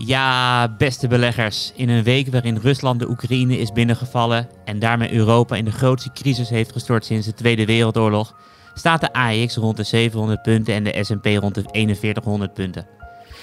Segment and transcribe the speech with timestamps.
[0.00, 1.72] Ja, beste beleggers.
[1.74, 6.12] In een week waarin Rusland de Oekraïne is binnengevallen en daarmee Europa in de grootste
[6.12, 8.34] crisis heeft gestort sinds de Tweede Wereldoorlog,
[8.74, 12.86] staat de AX rond de 700 punten en de S&P rond de 4100 punten.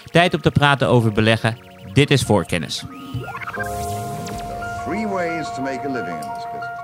[0.06, 1.58] Tijd om te praten over beleggen.
[1.94, 2.84] Dit is voorkennis.
[4.86, 6.82] Three ways to make a living in this business.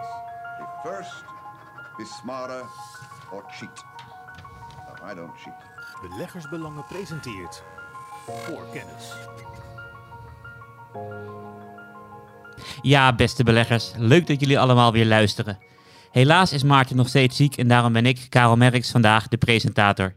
[0.58, 1.24] Be first,
[1.98, 2.64] be smarter,
[3.32, 3.86] or cheat.
[4.88, 5.54] No, I don't cheat.
[6.02, 7.64] Beleggersbelangen presenteert
[12.82, 15.60] Ja, beste beleggers, leuk dat jullie allemaal weer luisteren.
[16.12, 20.14] Helaas is Maarten nog steeds ziek en daarom ben ik, Karel Merks, vandaag de presentator.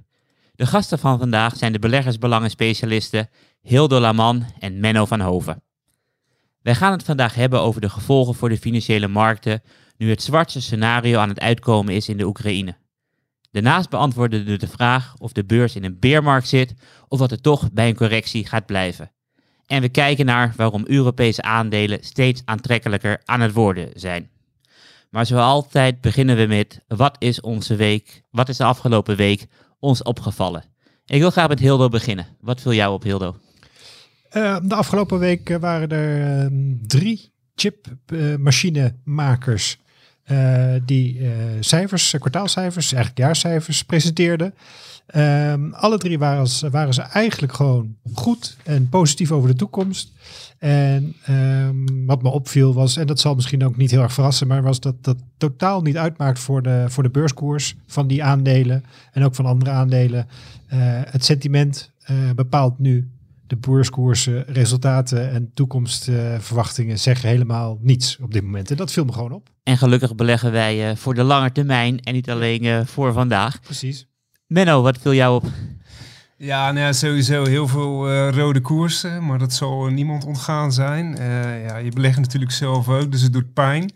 [0.55, 3.29] De gasten van vandaag zijn de beleggersbelangen specialisten
[3.61, 5.63] Hildo Laman en Menno van Hoven.
[6.63, 9.63] Wij gaan het vandaag hebben over de gevolgen voor de financiële markten
[9.97, 12.77] nu het zwartste scenario aan het uitkomen is in de Oekraïne.
[13.55, 16.75] Daarnaast beantwoorden we de vraag of de beurs in een beermarkt zit
[17.09, 19.11] of dat het toch bij een correctie gaat blijven.
[19.67, 24.31] En we kijken naar waarom Europese aandelen steeds aantrekkelijker aan het worden zijn.
[25.11, 29.47] Maar zoals altijd beginnen we met wat is onze week, wat is de afgelopen week
[29.79, 30.65] ons opgevallen?
[31.07, 32.27] Ik wil graag met Hildo beginnen.
[32.41, 33.37] Wat viel jou op, Hildo?
[34.33, 36.47] Uh, de afgelopen week eh, waren er uh,
[36.87, 39.79] drie chipmachinemakers
[40.85, 41.21] die
[41.61, 44.55] cijfers, kwartaalcijfers, eigenlijk jaarcijfers presenteerden.
[45.17, 50.13] Um, alle drie waren, waren, ze eigenlijk gewoon goed en positief over de toekomst.
[50.59, 54.47] En um, wat me opviel was, en dat zal misschien ook niet heel erg verrassen,
[54.47, 58.85] maar was dat dat totaal niet uitmaakt voor de, voor de beurskoers van die aandelen
[59.13, 60.27] en ook van andere aandelen.
[61.11, 61.91] Het sentiment
[62.35, 63.11] bepaalt nu
[63.55, 68.71] de beurskoersen, resultaten en toekomstverwachtingen zeggen helemaal niets op dit moment.
[68.71, 69.51] En dat viel me gewoon op.
[69.63, 73.61] En gelukkig beleggen wij uh, voor de lange termijn en niet alleen voor vandaag.
[73.61, 74.07] Precies.
[74.47, 75.45] Menno, wat viel jou op?
[76.45, 81.17] Ja, nou sowieso heel veel uh, rode koersen, maar dat zal niemand ontgaan zijn.
[81.19, 83.93] Uh, ja, je belegt natuurlijk zelf ook, dus het doet pijn.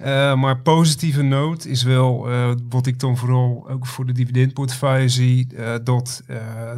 [0.00, 2.28] Uh, maar positieve noot is wel
[2.68, 5.48] wat ik dan vooral ook voor de dividendportefeuille zie,
[5.84, 6.22] dat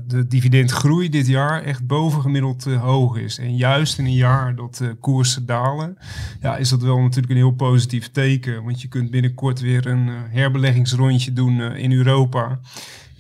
[0.07, 3.39] de dividendgroei dit jaar echt bovengemiddeld hoog is.
[3.39, 5.99] En juist in een jaar dat koersen dalen,
[6.41, 8.65] ja, is dat wel natuurlijk een heel positief teken.
[8.65, 12.59] Want je kunt binnenkort weer een herbeleggingsrondje doen in Europa.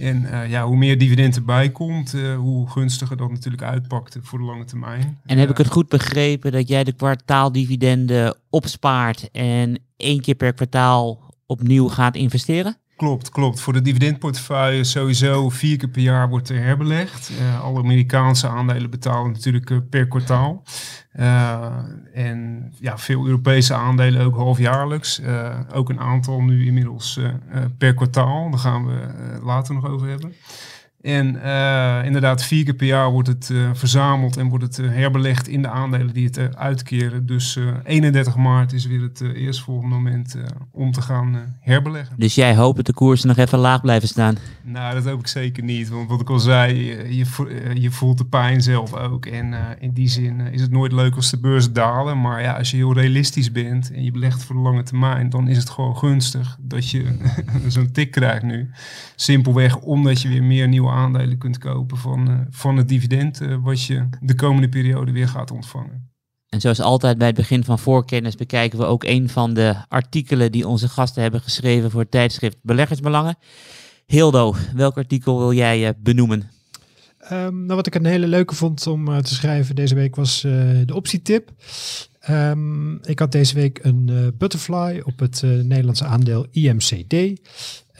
[0.04, 4.38] En uh, ja, hoe meer dividend erbij komt, uh, hoe gunstiger dat natuurlijk uitpakt voor
[4.38, 5.18] de lange termijn.
[5.24, 10.52] En heb ik het goed begrepen dat jij de kwartaaldividenden opspaart en één keer per
[10.52, 12.76] kwartaal opnieuw gaat investeren?
[12.96, 13.60] Klopt, klopt.
[13.60, 17.30] Voor de dividendportefeuille sowieso vier keer per jaar wordt er herbelegd.
[17.30, 20.62] Uh, alle Amerikaanse aandelen betalen natuurlijk uh, per kwartaal.
[21.16, 21.66] Uh,
[22.12, 25.20] en ja, veel Europese aandelen ook halfjaarlijks.
[25.72, 27.20] ook een aantal nu inmiddels
[27.78, 28.50] per kwartaal.
[28.50, 29.08] Daar gaan we
[29.42, 30.34] later nog over hebben.
[31.04, 34.90] En uh, inderdaad, vier keer per jaar wordt het uh, verzameld en wordt het uh,
[34.90, 37.26] herbelegd in de aandelen die het uitkeren.
[37.26, 40.36] Dus 31 maart is weer het eerstvolgende moment
[40.70, 42.16] om te gaan herbeleggen.
[42.18, 44.36] Dus jij hoopt dat de koersen nog even laag blijven staan?
[44.62, 45.88] Nou, dat hoop ik zeker niet.
[45.88, 46.84] Want wat ik al zei,
[47.16, 49.26] je, je voelt de pijn zelf ook.
[49.26, 52.20] En in die zin is het nooit leuk als de beurs dalen.
[52.20, 55.48] Maar ja, als je heel realistisch bent en je belegt voor de lange termijn, dan
[55.48, 57.04] is het gewoon gunstig dat je
[57.68, 58.70] zo'n tik krijgt nu.
[59.16, 63.56] Simpelweg omdat je weer meer nieuwe aandelen kunt kopen van, uh, van het dividend uh,
[63.62, 66.12] wat je de komende periode weer gaat ontvangen.
[66.48, 70.52] En zoals altijd bij het begin van voorkennis bekijken we ook een van de artikelen
[70.52, 73.36] die onze gasten hebben geschreven voor het tijdschrift Beleggersbelangen.
[74.06, 76.50] Hildo, welk artikel wil jij uh, benoemen?
[77.32, 80.94] Um, nou, wat ik een hele leuke vond om te schrijven deze week was de
[80.94, 81.50] optietip.
[82.30, 87.40] Um, ik had deze week een butterfly op het Nederlandse aandeel IMCD.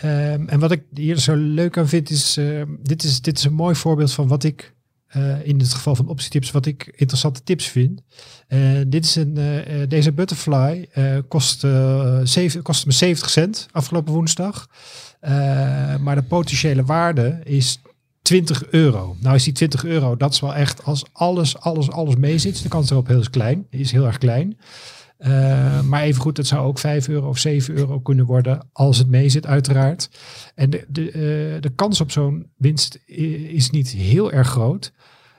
[0.04, 3.44] Um, en wat ik hier zo leuk aan vind is, uh, dit is, dit is
[3.44, 4.74] een mooi voorbeeld van wat ik,
[5.16, 8.02] uh, in het geval van optietips, wat ik interessante tips vind.
[8.48, 9.38] Uh, dit is een,
[9.88, 10.88] deze butterfly
[11.28, 11.66] kost,
[12.22, 14.68] zeven, kost me 70 cent afgelopen woensdag.
[16.00, 17.80] maar de potentiële waarde is
[18.22, 19.16] 20 euro.
[19.20, 22.62] Nou is die 20 euro, dat is wel echt als alles, alles, alles mee zit.
[22.62, 24.58] De kans erop heel klein, is heel erg klein.
[25.18, 29.08] Uh, maar evengoed, het zou ook 5 euro of 7 euro kunnen worden als het
[29.08, 30.08] mee zit, uiteraard.
[30.54, 34.92] En de, de, uh, de kans op zo'n winst is niet heel erg groot.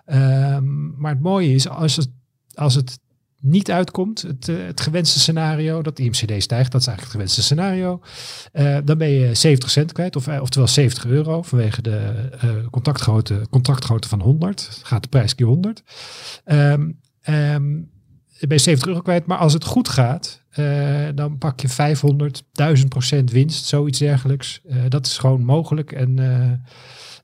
[0.05, 0.57] Uh,
[0.97, 2.09] maar het mooie is, als het,
[2.53, 2.99] als het
[3.39, 7.11] niet uitkomt, het, uh, het gewenste scenario, dat de IMCD stijgt, dat is eigenlijk het
[7.11, 8.01] gewenste scenario,
[8.83, 12.29] dan ben je 70 cent kwijt, of, oftewel 70 euro, vanwege de
[12.71, 14.79] contractgrootte, contractgrootte van 100.
[14.83, 15.83] Gaat de prijs keer 100.
[16.45, 16.99] Um,
[17.29, 17.93] um,
[18.39, 19.25] ben je 70 euro kwijt.
[19.25, 24.61] Maar als het goed gaat, uh, dan pak je 500, 1000 procent winst, zoiets dergelijks.
[24.65, 25.91] Uh, dat is gewoon mogelijk.
[25.91, 26.19] En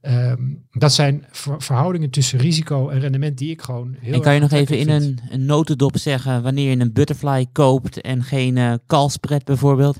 [0.02, 0.42] Ehm,
[0.72, 4.40] dat zijn ver- verhoudingen tussen risico en rendement die ik gewoon heel en kan je
[4.40, 9.08] nog even in een, een notendop zeggen wanneer je een butterfly koopt en geen eh
[9.08, 9.98] spread bijvoorbeeld?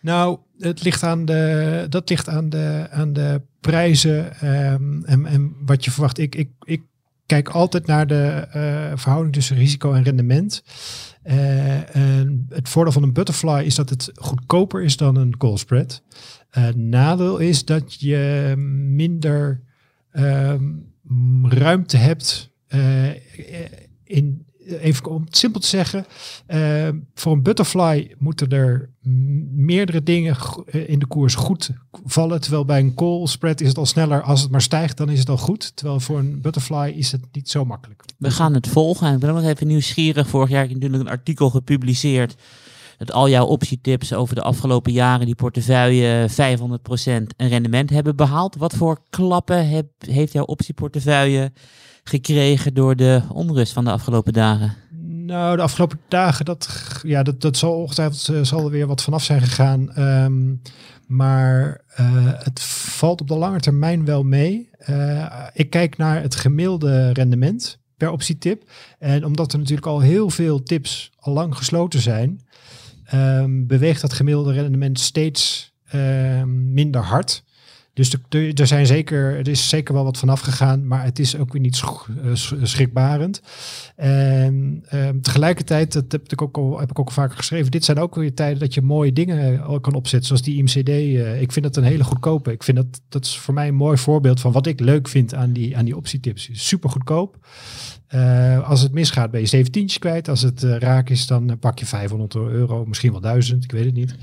[0.00, 5.54] Nou, het ligt aan de, dat ligt aan de, aan de prijzen ehm, en, en
[5.64, 6.18] wat je verwacht.
[6.18, 6.82] Ik, ik, ik
[7.26, 10.64] kijk altijd naar de eh, verhouding tussen risico en rendement.
[11.22, 15.56] Eh, en het voordeel van een butterfly is dat het goedkoper is dan een call
[15.56, 16.02] spread.
[16.50, 18.54] Eh, nadeel is dat je
[18.88, 19.62] minder
[20.10, 20.64] ehm,
[21.42, 22.52] ruimte hebt
[24.04, 26.06] in, even om het simpel te zeggen,
[26.46, 28.90] eh, voor een butterfly moeten er
[29.54, 31.70] meerdere dingen eh, in de koers goed
[32.04, 32.40] vallen.
[32.40, 34.22] Terwijl bij een call spread is het al sneller.
[34.22, 35.76] Als het maar stijgt, dan is het al goed.
[35.76, 38.02] Terwijl voor een butterfly is het niet zo makkelijk.
[38.18, 39.06] We gaan het volgen.
[39.06, 40.28] En ik ben nog even nieuwsgierig.
[40.28, 42.34] Vorig jaar heb ik natuurlijk een artikel gepubliceerd.
[42.98, 46.32] Dat al jouw optietips over de afgelopen jaren die portefeuille 500%
[47.36, 48.56] een rendement hebben behaald.
[48.56, 51.52] Wat voor klappen heeft jouw optieportefeuille
[52.04, 54.76] gekregen door de onrust van de afgelopen dagen?
[55.26, 56.68] Nou, de afgelopen dagen, dat,
[57.02, 59.92] ja, dat, dat zal ongetwijfeld eh, zal er weer wat vanaf zijn gegaan.
[59.92, 60.54] Ehm,
[61.06, 64.68] maar eh, het valt op de lange termijn wel mee.
[64.78, 68.70] Eh, ik kijk naar het gemiddelde rendement per optietip.
[68.98, 72.40] En omdat er natuurlijk al heel veel tips al lang gesloten zijn,
[73.04, 77.44] ehm, beweegt dat gemiddelde rendement steeds ehm, minder hard.
[77.94, 81.52] Dus er- zijn zeker, er is zeker wel wat vanaf gegaan, maar het is ook
[81.52, 83.42] weer niet eh, sch- schrikbarend.
[83.96, 87.84] En ehm, tegelijkertijd, dat heb ik, ook al, heb ik ook al vaker geschreven, dit
[87.84, 90.88] zijn ook weer tijden dat je mooie dingen eh, kan opzetten, zoals die IMCD.
[90.88, 92.52] eh, ik vind dat een hele goedkope.
[92.52, 95.34] Ik vind dat, dat is voor mij een mooi voorbeeld van wat ik leuk vind
[95.34, 96.48] aan die, aan die optietips.
[96.52, 97.46] Super goedkoop.
[98.64, 100.28] Als het misgaat ben je 17 kwijt.
[100.28, 103.94] Als het raak is, dan pak je 500 euro, misschien wel 1000, ik weet het
[103.94, 104.14] niet.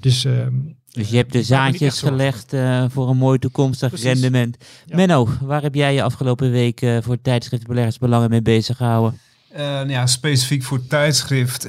[0.00, 0.54] Dus ehm,
[0.96, 4.06] Dus je hebt de zaadjes gelegd eh, voor een mooi toekomstig Precies.
[4.06, 4.56] rendement.
[4.86, 4.96] Ja.
[4.96, 9.18] Menno, waar heb jij je afgelopen week eh, voor tijdschrift Beleggersbelangen mee bezig gehouden?
[9.48, 11.64] Eh, nou ja, specifiek voor tijdschrift.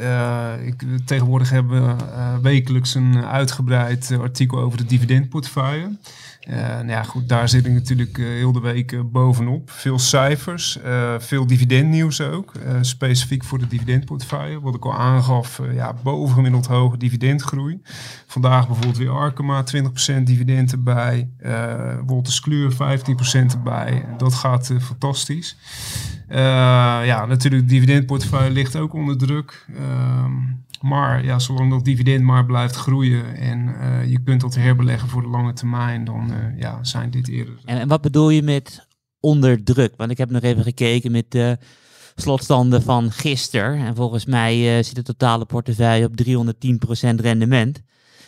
[0.65, 2.03] ik, tegenwoordig hebben we
[2.41, 5.97] wekelijks een uitgebreid artikel over de dividendportefeuille.
[6.39, 9.69] Eh, nou ja, goed, daar zit ik natuurlijk eh, heel de week eh, bovenop.
[9.71, 10.79] Veel cijfers,
[11.17, 12.51] veel dividendnieuws ook.
[12.81, 14.61] specifiek voor de dividendportefeuille.
[14.61, 17.81] Wat ik al aangaf, ja, bovengemiddeld hoge dividendgroei.
[18.27, 21.29] Vandaag bijvoorbeeld weer Arkema, 20% dividend erbij.
[22.05, 24.05] Wolters Kluwer, 15% erbij.
[24.17, 25.57] Dat gaat fantastisch.
[26.29, 29.65] Ja, natuurlijk, de dividendportefeuille ligt ook onder druk.
[29.75, 30.33] Ehm,
[30.81, 35.21] maar ja, zolang dat dividend maar blijft groeien en eh, je kunt dat herbeleggen voor
[35.21, 37.59] de lange termijn, dan eh, ja, zijn dit eerder.
[37.65, 38.88] En, en wat bedoel je met
[39.19, 39.94] onder druk?
[39.97, 41.57] Want ik heb nog even gekeken met de
[42.15, 43.85] slotstanden van gisteren.
[43.85, 46.13] En volgens mij eh, zit de totale portefeuille op
[47.06, 47.81] 310% rendement.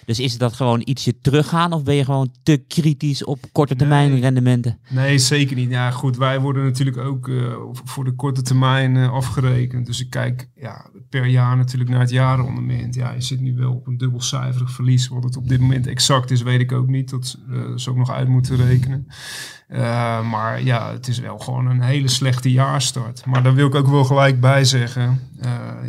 [0.10, 4.12] Dus is dat gewoon ietsje teruggaan of ben je gewoon te kritisch op korte termijn
[4.12, 4.22] Nee.
[4.22, 4.80] rendementen?
[4.90, 5.70] Nee, zeker niet.
[5.70, 7.54] Ja, goed, wij worden natuurlijk ook eh,
[7.84, 9.86] voor de korte termijn eh, afgerekend.
[9.86, 12.96] Dus ik kijk ja, per jaar natuurlijk naar het jarenrendement.
[12.96, 15.08] Ja, je zit nu wel op een dubbelcijferig verlies.
[15.08, 17.10] Wat het op dit moment exact is, weet ik ook niet.
[17.10, 19.08] Dat eh zou ik nog uit moeten rekenen.
[20.30, 23.26] Maar ja, het is wel gewoon een hele slechte jaarstart.
[23.26, 25.20] Maar daar wil ik ook wel gelijk bij zeggen.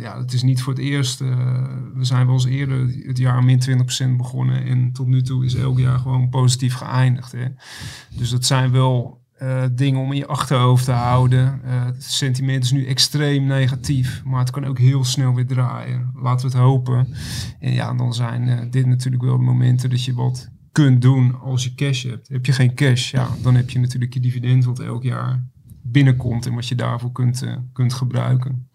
[0.01, 1.19] ja, het is niet voor het eerst.
[1.19, 3.61] we zijn wel eens eerder het jaar min
[4.10, 4.65] 20% begonnen.
[4.65, 7.31] En tot nu toe is elk jaar gewoon positief geëindigd.
[7.31, 7.45] Hè.
[8.17, 11.63] Dus dat zijn wel eh, dingen om in je achterhoofd te houden.
[11.63, 16.11] Eh, het sentiment is nu extreem negatief, maar het kan ook heel snel weer draaien.
[16.15, 17.07] Laten we het hopen.
[17.59, 21.39] En ja, dan zijn eh, dit natuurlijk wel de momenten dat je wat kunt doen
[21.39, 22.27] als je cash hebt.
[22.27, 25.47] Heb je geen cash, ja, dan heb je natuurlijk je dividend wat elk jaar
[25.81, 28.69] binnenkomt en wat je daarvoor kunt, kunt gebruiken.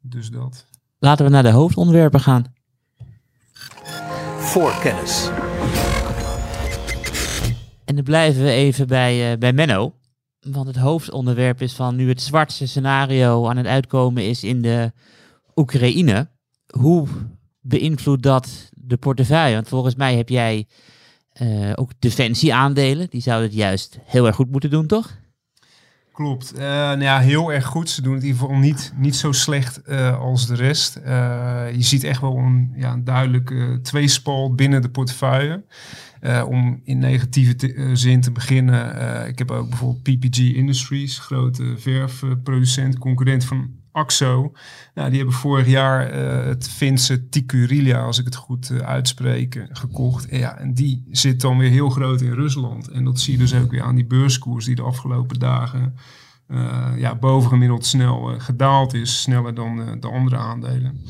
[0.00, 0.66] Dus dat.
[0.98, 2.44] Laten we naar de hoofdonderwerpen gaan.
[4.54, 5.30] Voorkennis.
[7.84, 9.94] En dan blijven we even bij, eh, bij Menno.
[10.40, 14.92] Want het hoofdonderwerp is van nu het zwartste scenario aan het uitkomen is in de
[15.56, 16.28] Oekraïne.
[16.66, 17.08] Hoe
[17.60, 19.54] beïnvloedt dat de portefeuille?
[19.54, 20.66] Want volgens mij heb jij
[21.32, 23.10] eh, ook defensieaandelen.
[23.10, 25.16] Die zouden het juist heel erg goed moeten doen, toch?
[26.14, 26.52] Klopt.
[26.52, 27.90] Eh, nou ja, heel erg goed.
[27.90, 30.96] Ze doen het in ieder geval niet, niet zo slecht eh, als de rest.
[30.96, 35.64] Eh, je ziet echt wel een, ja, een duidelijke tweespalt binnen de portefeuille.
[36.48, 39.28] Om in negatieve zin te beginnen.
[39.28, 44.52] ik heb ook bijvoorbeeld PPG Industries, grote verfproducent, concurrent van Axo.
[44.94, 49.54] Nou, die hebben vorig jaar eh, het Finse Ticurilia, als ik het goed eh, uitspreek,
[49.54, 50.28] eh, gekocht.
[50.28, 52.88] En, ja, en die zit dan weer heel groot in Rusland.
[52.88, 55.94] En dat zie je dus ook weer aan die beurskoers die de afgelopen dagen
[56.46, 59.20] eh, ja, bovengemiddeld snel gedaald is.
[59.20, 61.00] Sneller dan de andere aandelen.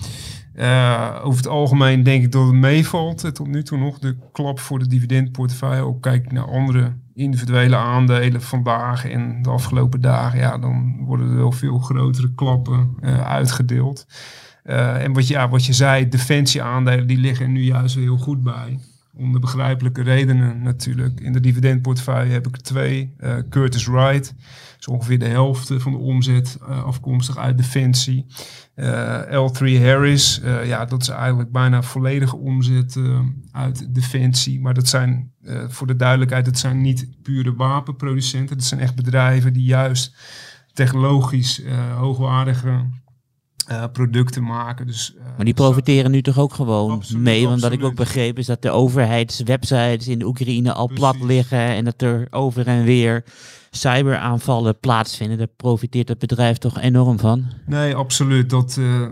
[1.22, 3.98] Over het algemeen denk ik dat het meevalt tot nu toe nog.
[3.98, 5.82] De klap voor de dividendportefeuille.
[5.82, 11.36] Ook kijk naar andere individuele aandelen vandaag en de afgelopen dagen, ja, dan worden er
[11.36, 14.06] wel veel grotere klappen eh, uitgedeeld.
[14.62, 18.42] Eh, en wat, ja, wat je zei, defensieaandelen, die liggen er nu juist heel goed
[18.42, 18.78] bij.
[19.16, 21.20] Om de begrijpelijke redenen natuurlijk.
[21.20, 23.14] In de dividendportefeuille heb ik twee.
[23.18, 24.34] Eh, Curtis Wright,
[24.78, 28.26] is ongeveer de helft van de omzet eh, afkomstig uit defensie.
[28.74, 33.20] Eh, L3 Harris, eh, ja, dat is eigenlijk bijna volledige omzet eh,
[33.52, 34.60] uit defensie.
[34.60, 38.56] Maar dat zijn, eh, voor de duidelijkheid, dat zijn niet pure wapenproducenten.
[38.56, 40.14] Dat zijn echt bedrijven die juist
[40.72, 42.86] technologisch eh, hoogwaardige
[43.66, 44.86] eh, producten maken.
[44.86, 47.48] Dus, eh, Maar die profiteren nu toch ook gewoon Absoluut, mee?
[47.48, 51.58] Want wat ik ook begreep is dat de overheidswebsites in de Oekraïne al plat liggen
[51.58, 53.24] en dat er over en weer
[53.76, 55.38] cyberaanvallen plaatsvinden.
[55.38, 57.44] Daar profiteert het bedrijf toch enorm van.
[57.66, 58.50] Nee, absoluut.
[58.50, 59.06] Dat, eh,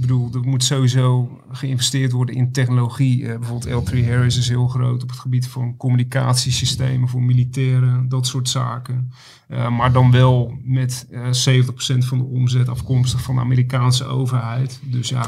[0.00, 3.28] bedoel, er moet sowieso geïnvesteerd worden in technologie.
[3.28, 8.26] Eh, bijvoorbeeld L3 Harris is heel groot op het gebied van communicatiesystemen voor militairen, dat
[8.26, 9.12] soort zaken.
[9.48, 14.80] Eh, maar dan wel met eh 70% van de omzet afkomstig van de Amerikaanse overheid.
[14.84, 15.26] Dus ja,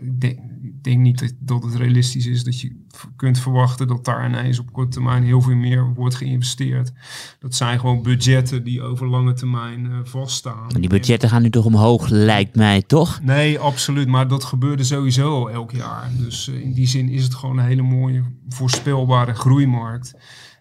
[0.00, 0.38] ik denk,
[0.88, 2.76] denk niet dat, dat het realistisch is dat je
[3.16, 6.92] kunt verwachten dat daar ineens op korte termijn heel veel meer wordt geïnvesteerd.
[7.38, 10.62] Dat zijn gewoon budgetten die over lange termijn eh, vaststaan.
[10.62, 13.20] Maar die budgetten gaan nu toch omhoog, lijkt mij, toch?
[13.22, 14.08] Nee, absoluut.
[14.08, 16.10] Maar dat gebeurde sowieso al elk jaar.
[16.18, 20.14] Dus eh, in die zin is het gewoon een hele mooie, voorspelbare groeimarkt.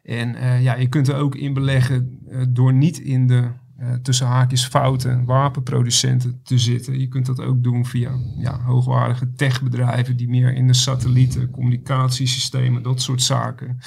[0.03, 2.19] En eh, ja, je kunt er ook in beleggen
[2.50, 7.00] door niet in de eh, tussen haakjes foute wapenproducenten te zitten.
[7.00, 12.84] Je kunt dat ook doen via ja, hoogwaardige techbedrijven die meer in de satellieten, communicatiesystemen,
[12.84, 13.79] dat soort zaken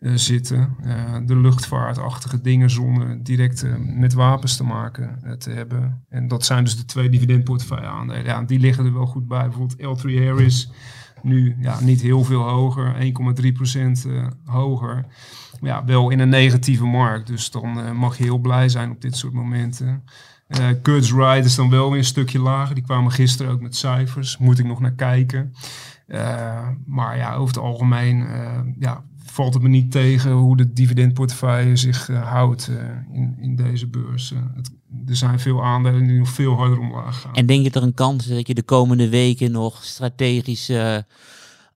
[0.00, 0.76] eh, zitten.
[0.82, 6.04] Eh, de luchtvaartachtige dingen zonder direct met wapens te maken te hebben.
[6.08, 8.24] En dat zijn dus de twee dividendportefeuille aandelen.
[8.24, 9.48] Ja, die liggen er wel goed bij.
[9.48, 10.70] Bijvoorbeeld L3 Harris
[11.22, 15.06] nu ja, niet heel veel hoger, 1,3% eh hoger.
[15.62, 17.26] Ja, wel in een negatieve markt.
[17.26, 20.04] Dus dan eh, mag je heel blij zijn op dit soort momenten.
[20.46, 22.74] Eh Curtis Wright is dan wel weer een stukje lager.
[22.74, 24.38] Die kwamen gisteren ook met cijfers.
[24.38, 25.54] Moet ik nog naar kijken.
[26.06, 28.26] Eh, maar ja, over het algemeen
[28.78, 32.70] ja, valt het me niet tegen hoe de dividendportefeuille zich houdt
[33.12, 34.34] in, in deze beurs.
[34.54, 34.70] Het,
[35.06, 37.34] er zijn veel aandelen die nog veel harder omlaag gaan.
[37.34, 41.06] En denk je dat er een kans is dat je de komende weken nog strategische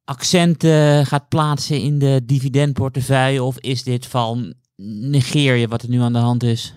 [0.06, 3.42] accenten gaat plaatsen in de dividendportefeuille?
[3.42, 4.54] Of is dit van
[5.00, 6.74] negeer je wat er nu aan de hand is?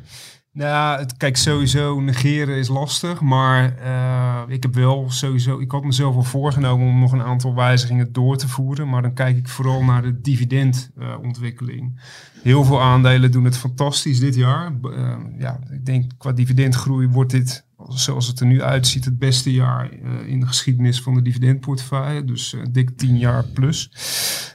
[0.51, 5.83] Nou, het, kijk, sowieso negeren is lastig, maar eh, ik heb wel sowieso, ik had
[5.83, 9.49] mezelf al voorgenomen om nog een aantal wijzigingen door te voeren, maar dan kijk ik
[9.49, 12.01] vooral naar de dividendontwikkeling.
[12.43, 14.71] Heel veel aandelen doen het fantastisch dit jaar.
[14.83, 19.51] Eh, ja, ik denk qua dividendgroei wordt dit, zoals het er nu uitziet, het beste
[19.51, 23.91] jaar eh, in de geschiedenis van de dividendportefeuille, dus eh, dik 10 jaar plus.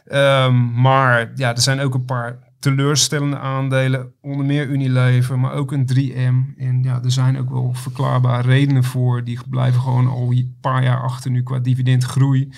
[0.06, 5.72] Ehm, maar ja, er zijn ook een paar teleurstellende aandelen, onder meer Unilever, maar ook
[5.72, 6.58] een 3M.
[6.58, 9.24] En ja, er zijn ook wel verklaarbare redenen voor.
[9.24, 12.48] Die blijven gewoon al een paar jaar achter nu qua dividendgroei.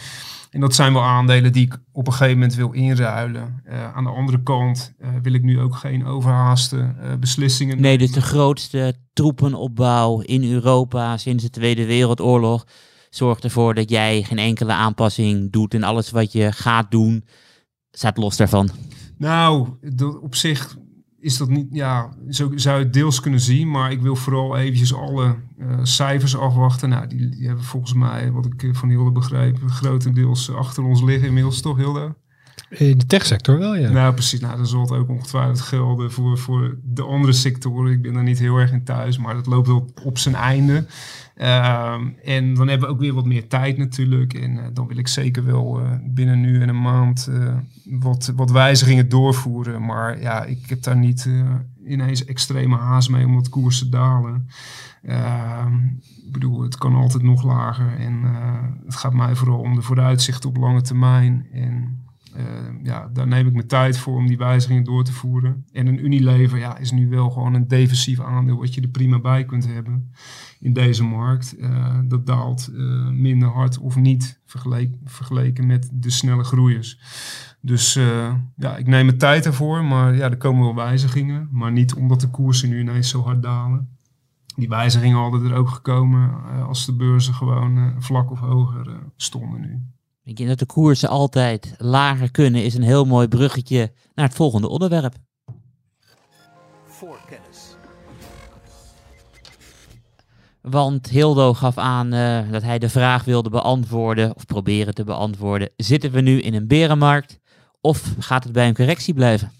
[0.56, 3.62] En dat zijn wel aandelen die ik op een gegeven moment wil inruilen.
[3.64, 7.98] Eh, aan de andere kant eh, wil ik nu ook geen overhaaste eh, beslissingen Nee,
[7.98, 12.66] dus de grootste troepenopbouw in Europa sinds de Tweede Wereldoorlog
[13.10, 17.24] zorgt ervoor dat jij geen enkele aanpassing doet en alles wat je gaat doen
[17.90, 18.70] staat los daarvan.
[19.18, 19.68] Nou,
[20.20, 20.76] op zich
[21.20, 24.56] is dat niet, ja, zo zou je het deels kunnen zien, maar ik wil vooral
[24.56, 26.88] eventjes alle eh, cijfers afwachten.
[26.88, 31.02] Nou, die, die hebben volgens mij, wat ik eh, van Hilde begreep, grotendeels achter ons
[31.02, 32.14] liggen inmiddels, toch Hilde?
[32.68, 33.90] In de techsector wel, ja.
[33.90, 34.40] Nou, precies.
[34.40, 37.92] Nou, dan zal het ook ongetwijfeld gelden voor, voor de andere sectoren.
[37.92, 40.86] Ik ben daar niet heel erg in thuis, maar dat loopt wel op zijn einde.
[41.36, 44.34] Ehm, en dan hebben we ook weer wat meer tijd natuurlijk.
[44.34, 48.32] En eh, dan wil ik zeker wel eh, binnen nu en een maand eh, wat,
[48.36, 49.84] wat wijzigingen doorvoeren.
[49.84, 51.28] Maar ja, ik heb daar niet
[51.86, 54.48] ineens extreme haast mee omdat koersen dalen.
[55.02, 55.84] Ehm,
[56.26, 57.98] ik bedoel, het kan altijd nog lager.
[57.98, 58.22] En
[58.84, 61.46] het gaat mij vooral om de vooruitzichten op lange termijn.
[61.52, 62.04] En
[62.82, 65.64] ja, daar neem ik mijn tijd voor om die wijzigingen door te voeren.
[65.72, 69.20] En een Unilever ja, is nu wel gewoon een defensief aandeel wat je er prima
[69.20, 70.10] bij kunt hebben
[70.66, 71.56] in deze markt.
[71.56, 76.98] Eh, dat daalt eh, minder hard of niet vergeleken, vergeleken met de snelle groeiers.
[77.60, 81.48] Dus eh, ja, ik neem mijn tijd ervoor, maar ja, er komen wel wijzigingen.
[81.50, 83.88] Maar niet omdat de koersen nu ineens zo hard dalen.
[84.56, 86.30] Die wijzigingen hadden er ook gekomen
[86.66, 89.82] als de beurzen gewoon vlak of hoger stonden nu.
[90.22, 94.36] Denk je dat de koersen altijd lager kunnen, is een heel mooi bruggetje naar het
[94.36, 95.14] volgende onderwerp.
[100.70, 105.70] Want Hildo gaf aan eh, dat hij de vraag wilde beantwoorden, of proberen te beantwoorden.
[105.76, 107.38] Zitten we nu in een berenmarkt
[107.80, 109.52] of gaat het bij een correctie blijven?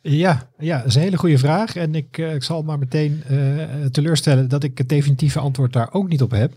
[0.00, 1.76] Ja, ja, dat is een hele goede vraag.
[1.76, 5.92] En ik, eh, ik zal maar meteen eh, teleurstellen dat ik het definitieve antwoord daar
[5.92, 6.52] ook niet op heb.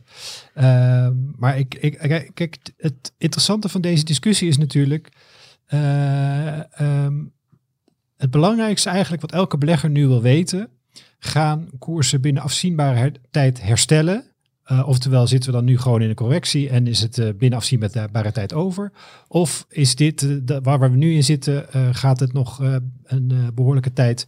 [0.53, 1.97] Ehm, maar ik, ik,
[2.33, 5.09] kijk, het interessante van deze discussie is natuurlijk.
[5.65, 7.13] eh, ehm,
[8.17, 10.69] het belangrijkste eigenlijk wat elke belegger nu wil weten.
[11.23, 14.23] Gaan koersen binnen afzienbare tijd herstellen?
[14.63, 17.59] Eh, oftewel zitten we dan nu gewoon in een correctie en is het eh, binnen
[17.59, 18.91] afzienbare tijd over?
[19.27, 22.59] Of is dit, eh, waar we nu in zitten, gaat het nog
[23.03, 24.27] een eh, behoorlijke tijd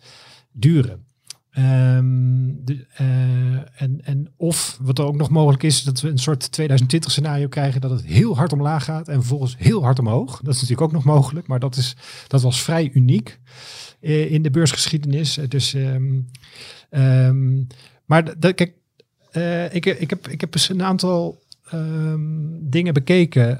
[0.52, 1.06] duren?
[1.54, 2.50] Ehm,
[2.94, 7.12] eh, en, en of wat er ook nog mogelijk is, dat we een soort 2020
[7.12, 10.32] scenario krijgen dat het heel hard omlaag gaat en vervolgens heel hard omhoog.
[10.42, 11.96] Dat is natuurlijk ook nog mogelijk, maar dat, is,
[12.28, 13.40] dat was vrij uniek
[14.04, 15.38] in de beursgeschiedenis.
[15.38, 16.20] Eh, Dus, ehm,
[16.90, 17.64] ehm,
[18.06, 18.74] maar dat, kijk,
[19.32, 22.22] eh, ik, ik, heb, ik heb eens een aantal ehm,
[22.60, 23.60] dingen bekeken.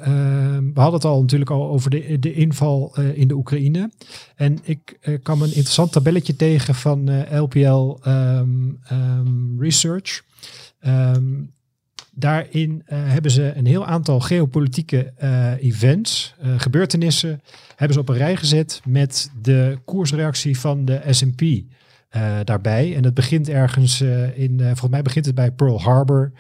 [0.74, 3.92] We hadden het al natuurlijk al over de, de inval eh, in de Oekraïne.
[4.36, 7.98] En ik eh, kwam een interessant tabelletje tegen van eh, LPL
[9.58, 10.24] Research.
[10.80, 11.44] Ehm,
[12.16, 18.10] daarin eh, hebben ze een heel aantal geopolitieke eh, events, eh, gebeurtenissen, hebben ze op
[18.10, 21.44] een rij gezet met de koersreactie van de S&P
[22.44, 22.96] daarbij.
[22.96, 24.02] En dat begint ergens
[24.34, 26.32] in, volgens mij begint het bij Pearl Harbor.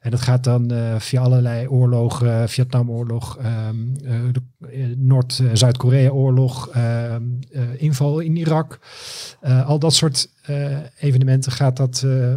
[0.00, 7.62] En dat gaat dan eh, via allerlei oorlogen, Vietnamoorlog, ehm, eh, eh, Noord-Zuid-Korea-oorlog, ehm, eh,
[7.82, 8.78] inval in Irak.
[9.40, 12.34] Eh, al dat soort eh, evenementen gaat dat, eh,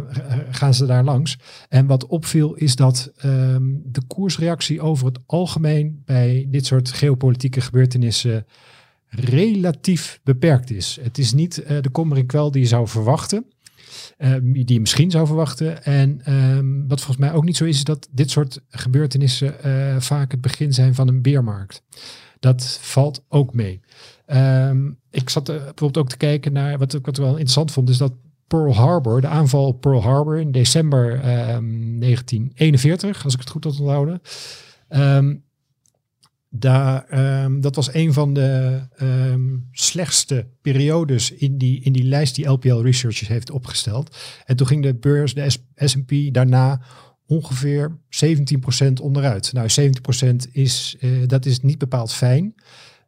[0.50, 1.38] gaan ze daar langs.
[1.68, 7.60] En wat opviel is dat ehm, de koersreactie over het algemeen bij dit soort geopolitieke
[7.60, 8.46] gebeurtenissen
[9.08, 10.98] relatief beperkt is.
[11.02, 13.44] Het is niet eh, de kommer kwel die je zou verwachten.
[14.16, 15.84] Eh, die je misschien zou verwachten.
[15.84, 20.00] En ehm, wat volgens mij ook niet zo is, is dat dit soort gebeurtenissen eh,
[20.00, 21.82] vaak het begin zijn van een beermarkt.
[22.38, 23.80] Dat valt ook mee.
[24.26, 27.88] Ehm, ik zat eh, bijvoorbeeld ook te kijken naar, wat ik wat wel interessant vond,
[27.88, 28.12] is dat
[28.46, 33.64] Pearl Harbor, de aanval op Pearl Harbor in december ehm, 1941, als ik het goed
[33.64, 34.20] had onthouden.
[34.88, 35.34] Ehm,
[36.54, 42.34] daar, ehm, dat was een van de ehm, slechtste periodes in die, in die lijst
[42.34, 44.16] die LPL Research heeft opgesteld.
[44.44, 46.80] En toen ging de beurs, de S&P, daarna
[47.26, 49.52] ongeveer 17% onderuit.
[49.52, 52.54] Nou, 17% is, eh, dat is niet bepaald fijn.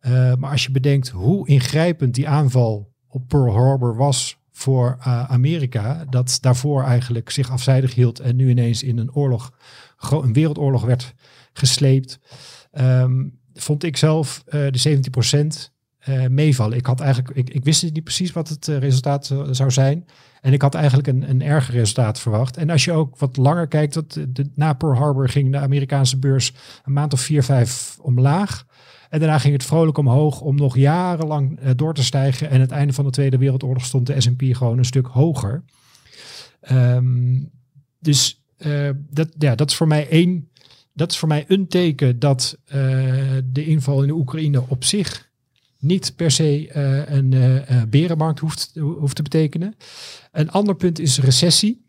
[0.00, 5.30] Eh, maar als je bedenkt hoe ingrijpend die aanval op Pearl Harbor was voor eh,
[5.30, 9.52] Amerika, dat daarvoor eigenlijk zich afzijdig hield en nu ineens in een oorlog,
[10.10, 11.14] een wereldoorlog werd
[11.52, 12.18] gesleept,
[12.74, 13.22] ehm,
[13.54, 15.00] vond ik zelf eh, de
[15.68, 16.78] 17% eh, meevallen.
[16.78, 20.06] Ik had eigenlijk, ik, ik wist niet precies wat het eh, resultaat zou zijn.
[20.40, 22.56] En ik had eigenlijk een, een erger resultaat verwacht.
[22.56, 26.18] En als je ook wat langer kijkt, dat de, na Pearl Harbor ging de Amerikaanse
[26.18, 26.52] beurs
[26.84, 28.66] een maand of vier, vijf omlaag.
[29.08, 32.50] En daarna ging het vrolijk omhoog om nog jarenlang door te stijgen.
[32.50, 35.64] En het einde van de Tweede Wereldoorlog stond de S&P gewoon een stuk hoger.
[36.60, 37.40] Ehm,
[37.98, 38.44] dus
[39.10, 40.48] dat, ja, dat is voor mij één.
[40.96, 42.78] Dat is voor mij een teken dat eh,
[43.52, 45.30] de inval in de Oekraïne op zich
[45.78, 49.76] niet per se eh, een eh, berenmarkt hoeft, hoeft te betekenen.
[50.32, 51.83] Een ander punt is recessie.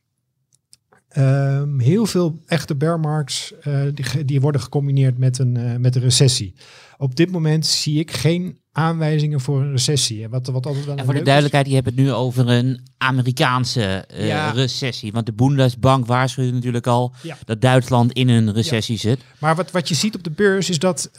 [1.16, 5.96] Ehm, heel veel echte bear markets eh, die, die worden gecombineerd met een, eh, met
[5.96, 6.54] een recessie.
[6.98, 10.24] Op dit moment zie ik geen aanwijzingen voor een recessie.
[10.24, 12.50] En wat, wat altijd wel En voor de is- duidelijkheid, je hebt het nu over
[12.50, 14.50] een Amerikaanse eh, Ja.
[14.52, 15.12] recessie.
[15.12, 17.38] Want de Bundesbank waarschuwde natuurlijk al Ja.
[17.46, 19.20] dat Duitsland in een recessie zit.
[19.40, 21.12] Maar wat, wat je ziet op de beurs is dat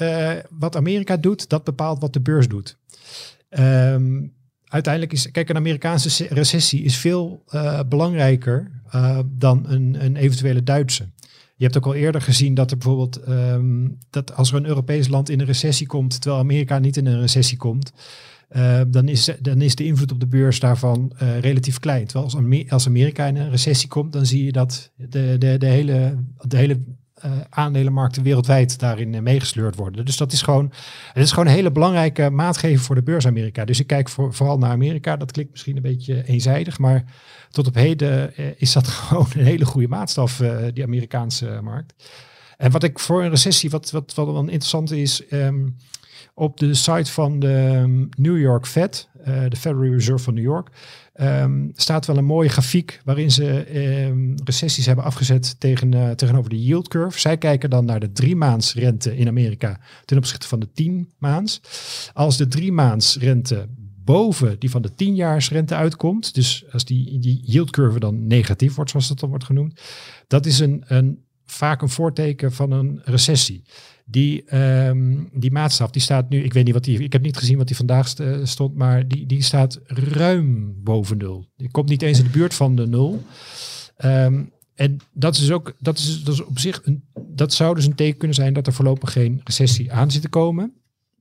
[0.50, 2.76] wat Amerika doet, dat bepaalt wat de beurs doet.
[3.48, 4.26] Ehm,
[4.68, 10.16] uiteindelijk is, kijk, een Amerikaanse se- recessie is veel eh, belangrijker eh, dan een, een
[10.16, 11.08] eventuele Duitse.
[11.56, 15.08] Je hebt ook al eerder gezien dat er bijvoorbeeld ehm, dat als er een Europees
[15.08, 17.92] land in een recessie komt, terwijl Amerika niet in een recessie komt,
[18.48, 22.06] eh, dan, is, dan is de invloed op de beurs daarvan relatief klein.
[22.06, 25.66] Terwijl als, als Amerika in een recessie komt, dan zie je dat de, de, de
[25.66, 26.78] hele, de hele
[27.16, 30.04] eh, aandelenmarkten wereldwijd daarin eh, meegesleurd worden.
[30.04, 30.72] Dus dat is gewoon,
[31.12, 33.64] het is gewoon een hele belangrijke maatgever voor de beurs Amerika.
[33.64, 35.16] Dus ik kijk voor, vooral naar Amerika.
[35.16, 37.04] Dat klinkt misschien een beetje eenzijdig, maar
[37.50, 41.94] tot op heden eh, is dat gewoon een hele goede maatstaf, die Amerikaanse markt.
[42.56, 45.68] En wat ik voor een recessie, wat, wat, wat interessant is, ehm,
[46.34, 50.70] op de site van de ehm, New York Fed, de Federal Reserve van New York,
[51.16, 56.50] ehm, staat wel een mooie grafiek waarin ze ehm, recessies hebben afgezet tegen, eh, tegenover
[56.50, 57.20] de yield curve.
[57.20, 61.12] Zij kijken dan naar de drie maands rente in Amerika ten opzichte van de tien
[61.18, 61.60] maands.
[62.12, 63.68] Als de drie maands rente
[64.06, 68.74] boven die van de 10 rente uitkomt, dus als die, die yield curve dan negatief
[68.74, 69.80] wordt, zoals dat dan wordt genoemd,
[70.26, 73.62] dat is een, een, vaak een voorteken van een recessie.
[74.08, 77.36] Die, ehm, die maatstaf, die staat nu, ik weet niet wat die, ik heb niet
[77.36, 81.48] gezien wat die vandaag eh, stond, maar die, die staat ruim boven nul.
[81.56, 83.24] Die komt niet eens in de buurt van de nul.
[83.96, 84.42] Ehm,
[84.74, 87.94] en dat is ook, dat is, dat is op zich, een, dat zou dus een
[87.94, 90.72] teken kunnen zijn dat er voorlopig geen recessie aan zit te komen.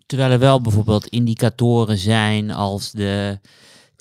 [0.06, 3.40] Terwijl er wel bijvoorbeeld indicatoren zijn als de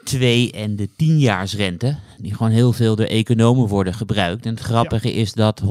[0.05, 4.47] 2 en de 10-jaarsrente, die gewoon heel veel door economen worden gebruikt.
[4.47, 5.66] En het grappige is dat 100%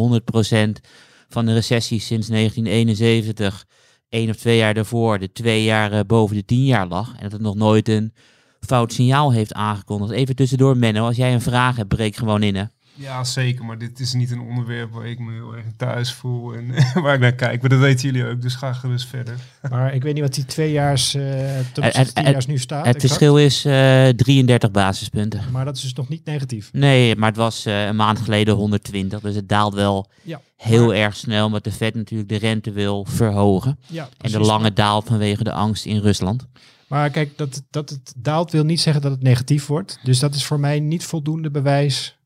[1.33, 3.65] van de recessie sinds 1971,
[4.09, 7.15] één of twee jaar daarvoor, de twee jaar eh, boven de 10 jaar lag.
[7.15, 8.13] En dat het nog nooit een
[8.59, 10.11] fout signaal heeft aangekondigd.
[10.11, 12.55] Even tussendoor, Menno, als jij een vraag hebt, breek gewoon in.
[12.55, 12.63] Hè?
[12.95, 13.65] Ja, zeker.
[13.65, 17.13] Maar dit is niet een onderwerp waar ik me heel erg thuis voel en waar
[17.13, 17.61] ik naar kijk.
[17.61, 19.35] Maar dat weten jullie ook, dus ga gerust verder.
[19.69, 22.85] Maar ik weet niet wat die tweejaars, eh Het- het- van tienjaars nu staat.
[22.85, 23.13] Het exact.
[23.13, 25.41] verschil is eh 33 basispunten.
[25.51, 26.69] Maar dat is dus nog niet negatief.
[26.73, 29.19] Nee, maar het was eh, een maand geleden 120.
[29.19, 30.41] Dus het daalt wel Ja.
[30.57, 33.79] heel Maar- erg snel, omdat de Fed natuurlijk de rente wil verhogen.
[33.87, 36.45] Ja, En de lange daalt vanwege de angst in Rusland.
[36.87, 39.99] Maar kijk, dat, dat het daalt wil niet zeggen dat het negatief wordt.
[40.03, 42.17] Dus dat is voor mij niet voldoende bewijs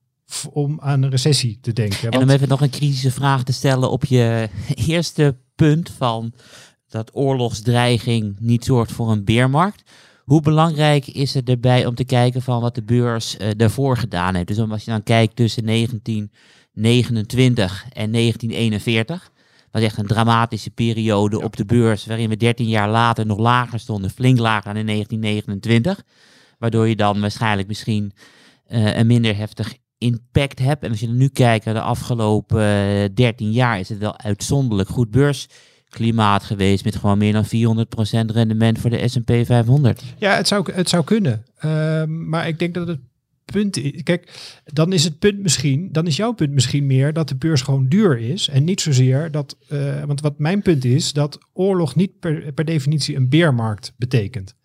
[0.52, 2.12] om aan een recessie te denken.
[2.12, 4.50] En om even nog een kritische vraag te stellen op je
[4.88, 6.34] eerste punt van
[6.88, 9.92] dat oorlogsdreiging niet zorgt voor een beermarkt.
[10.24, 14.36] Hoe belangrijk is het erbij om te kijken van wat de beurs eh, daarvoor gedaan
[14.36, 14.48] heeft?
[14.48, 19.32] Dus als je dan kijkt tussen 1929 en 1941,
[19.72, 23.80] was echt een dramatische periode op de beurs, waarin we 13 jaar later nog lager
[23.80, 26.04] stonden, flink lager dan in 1929.
[26.58, 28.12] Waardoor je dan waarschijnlijk misschien
[28.66, 30.83] eh, een minder heftig impact hebt.
[30.83, 34.19] En als je dan nu kijkt naar de afgelopen eh, 13 jaar, is het wel
[34.19, 37.49] uitzonderlijk goed beursklimaat geweest met gewoon meer dan 400%
[38.33, 40.03] rendement voor de S&P 500.
[40.17, 41.45] Ja, het zou, het zou kunnen.
[41.57, 42.99] Ehm, maar ik denk dat het
[43.51, 44.03] punt is.
[44.03, 44.31] Kijk,
[44.65, 47.88] dan is het punt misschien, dan is jouw punt misschien meer dat de beurs gewoon
[47.88, 48.47] duur is.
[48.49, 49.57] En niet zozeer dat.
[49.67, 54.55] eh, want wat mijn punt is, dat oorlog niet per, per definitie een beermarkt betekent.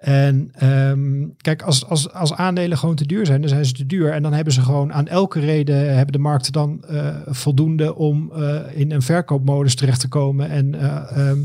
[0.00, 3.86] En ehm, kijk, als, als, als aandelen gewoon te duur zijn, dan zijn ze te
[3.86, 4.12] duur.
[4.12, 8.32] En dan hebben ze gewoon aan elke reden hebben de markten dan eh, voldoende om
[8.32, 10.50] eh, in een verkoopmodus terecht te komen.
[10.50, 11.40] En, eh, ehm,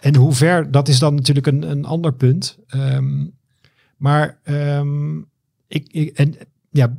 [0.00, 2.58] en hoe ver, dat is dan natuurlijk een, een ander punt.
[2.66, 3.26] Ehm,
[3.96, 4.38] maar
[5.68, 6.34] ik, ik, en
[6.70, 6.96] ja,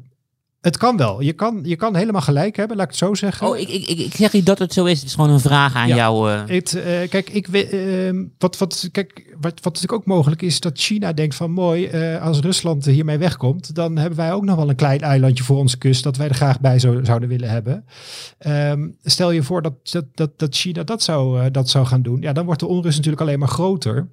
[0.62, 1.22] het kan wel.
[1.22, 3.48] Je kan, je kan helemaal gelijk hebben, laat ik het zo zeggen.
[3.48, 5.00] Oh, ik, ik, ik, zeg niet dat het zo is.
[5.00, 5.96] Het is gewoon een vraag aan Ja.
[5.96, 6.32] jou.
[6.32, 6.42] eh.
[6.46, 10.80] Het, eh, kijk, ik ehm, wat, wat, kijk, wat, wat natuurlijk ook mogelijk is, dat
[10.80, 14.70] China denkt van mooi, eh, als Rusland hiermee wegkomt, dan hebben wij ook nog wel
[14.70, 17.86] een klein eilandje voor onze kust dat wij er graag bij zo, zouden willen hebben.
[18.38, 22.22] Ehm, stel je voor dat, dat, dat, dat China dat zou, dat zou gaan doen,
[22.22, 24.08] ja, dan wordt de onrust natuurlijk alleen maar groter.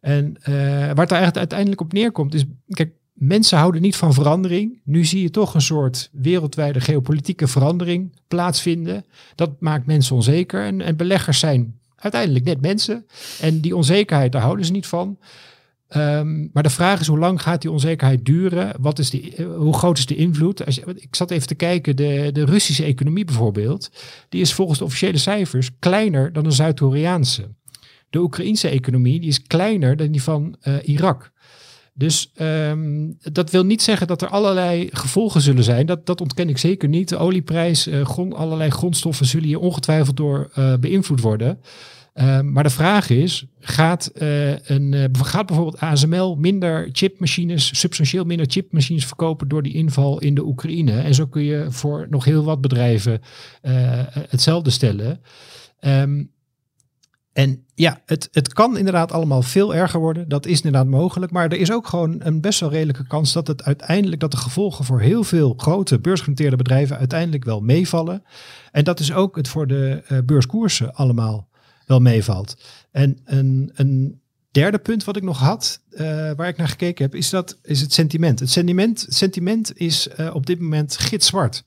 [0.00, 2.92] En waar het er eigenlijk uiteindelijk op neerkomt is, kijk,
[3.22, 4.80] mensen houden niet van verandering.
[4.84, 9.04] Nu zie je toch een soort wereldwijde geopolitieke verandering plaatsvinden.
[9.34, 10.64] Dat maakt mensen onzeker.
[10.64, 13.06] En, en beleggers zijn uiteindelijk net mensen.
[13.40, 15.18] En die onzekerheid, daar houden ze niet van.
[15.88, 18.72] Ehm, maar de vraag is, hoe lang gaat die onzekerheid duren?
[18.80, 20.66] Wat is die, eh, hoe groot is de invloed?
[20.66, 23.90] Als ik zat even te kijken, de, de Russische economie bijvoorbeeld,
[24.28, 27.48] die is volgens de officiële cijfers kleiner dan de Zuid-Koreaanse.
[28.10, 31.32] De Oekraïnse economie die is kleiner dan die van eh, Irak.
[31.94, 35.86] Dus ehm, dat wil niet zeggen dat er allerlei gevolgen zullen zijn.
[35.86, 37.08] Dat, dat ontken ik zeker niet.
[37.08, 41.60] De olieprijs, eh, grond, allerlei grondstoffen zullen hier ongetwijfeld door eh, beïnvloed worden.
[42.12, 48.46] Ehm, maar de vraag is, gaat, eh, een, gaat bijvoorbeeld ASML minder chipmachines, substantieel minder
[48.48, 51.00] chipmachines verkopen door die inval in de Oekraïne?
[51.00, 53.20] En zo kun je voor nog heel wat bedrijven
[54.28, 55.20] hetzelfde stellen.
[55.80, 56.22] Ehm,
[57.32, 60.28] en ja, het, het kan inderdaad allemaal veel erger worden.
[60.28, 61.32] Dat is inderdaad mogelijk.
[61.32, 64.36] Maar er is ook gewoon een best wel redelijke kans dat het uiteindelijk dat de
[64.36, 68.24] gevolgen voor heel veel grote beursgenoteerde bedrijven uiteindelijk wel meevallen.
[68.72, 71.48] En dat is ook het voor de eh, beurskoersen allemaal
[71.86, 72.56] wel meevalt.
[72.90, 77.14] En een, een derde punt wat ik nog had, eh, waar ik naar gekeken heb,
[77.14, 78.40] is, dat, is het sentiment.
[78.40, 81.64] Het sentiment, sentiment is eh, op dit moment gitzwart.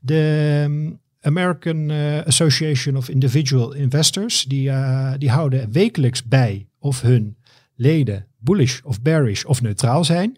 [0.00, 0.96] De
[1.28, 7.36] American uh, Association of Individual Investors, die, uh, die houden wekelijks bij of hun
[7.74, 10.36] leden bullish of bearish of neutraal zijn.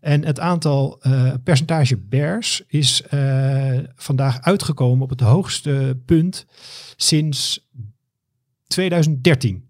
[0.00, 3.02] En het aantal uh, percentage bears is
[3.94, 6.46] vandaag uitgekomen op het hoogste punt
[6.96, 7.68] sinds
[8.66, 9.68] 2013.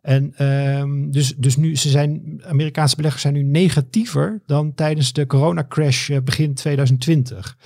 [0.00, 5.26] En um, dus, dus nu, ze zijn, Amerikaanse beleggers zijn nu negatiever dan tijdens de
[5.26, 7.56] coronacrash uh, begin 2020.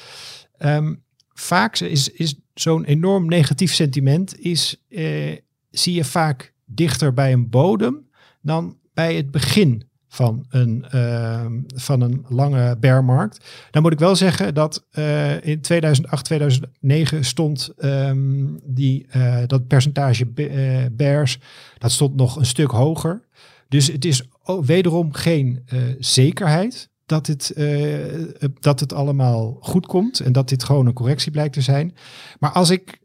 [0.59, 1.03] Um,
[1.35, 5.37] vaak is, is zo'n enorm negatief sentiment, is, uh,
[5.71, 8.09] zie je vaak dichter bij een bodem
[8.41, 9.83] dan bij het begin
[10.15, 13.45] van een, ehm, van een lange bearmarkt.
[13.71, 19.67] Dan moet ik wel zeggen dat eh, in 2008, 2009 stond ehm, die, eh, dat
[19.67, 21.39] percentage eh, bears,
[21.79, 23.23] dat stond nog een stuk hoger.
[23.69, 24.29] Dus het is
[24.65, 30.65] wederom geen eh, zekerheid dat het, eh, dat het allemaal goed komt en dat dit
[30.65, 31.95] gewoon een correctie blijkt te zijn.
[32.39, 33.01] Maar als ik,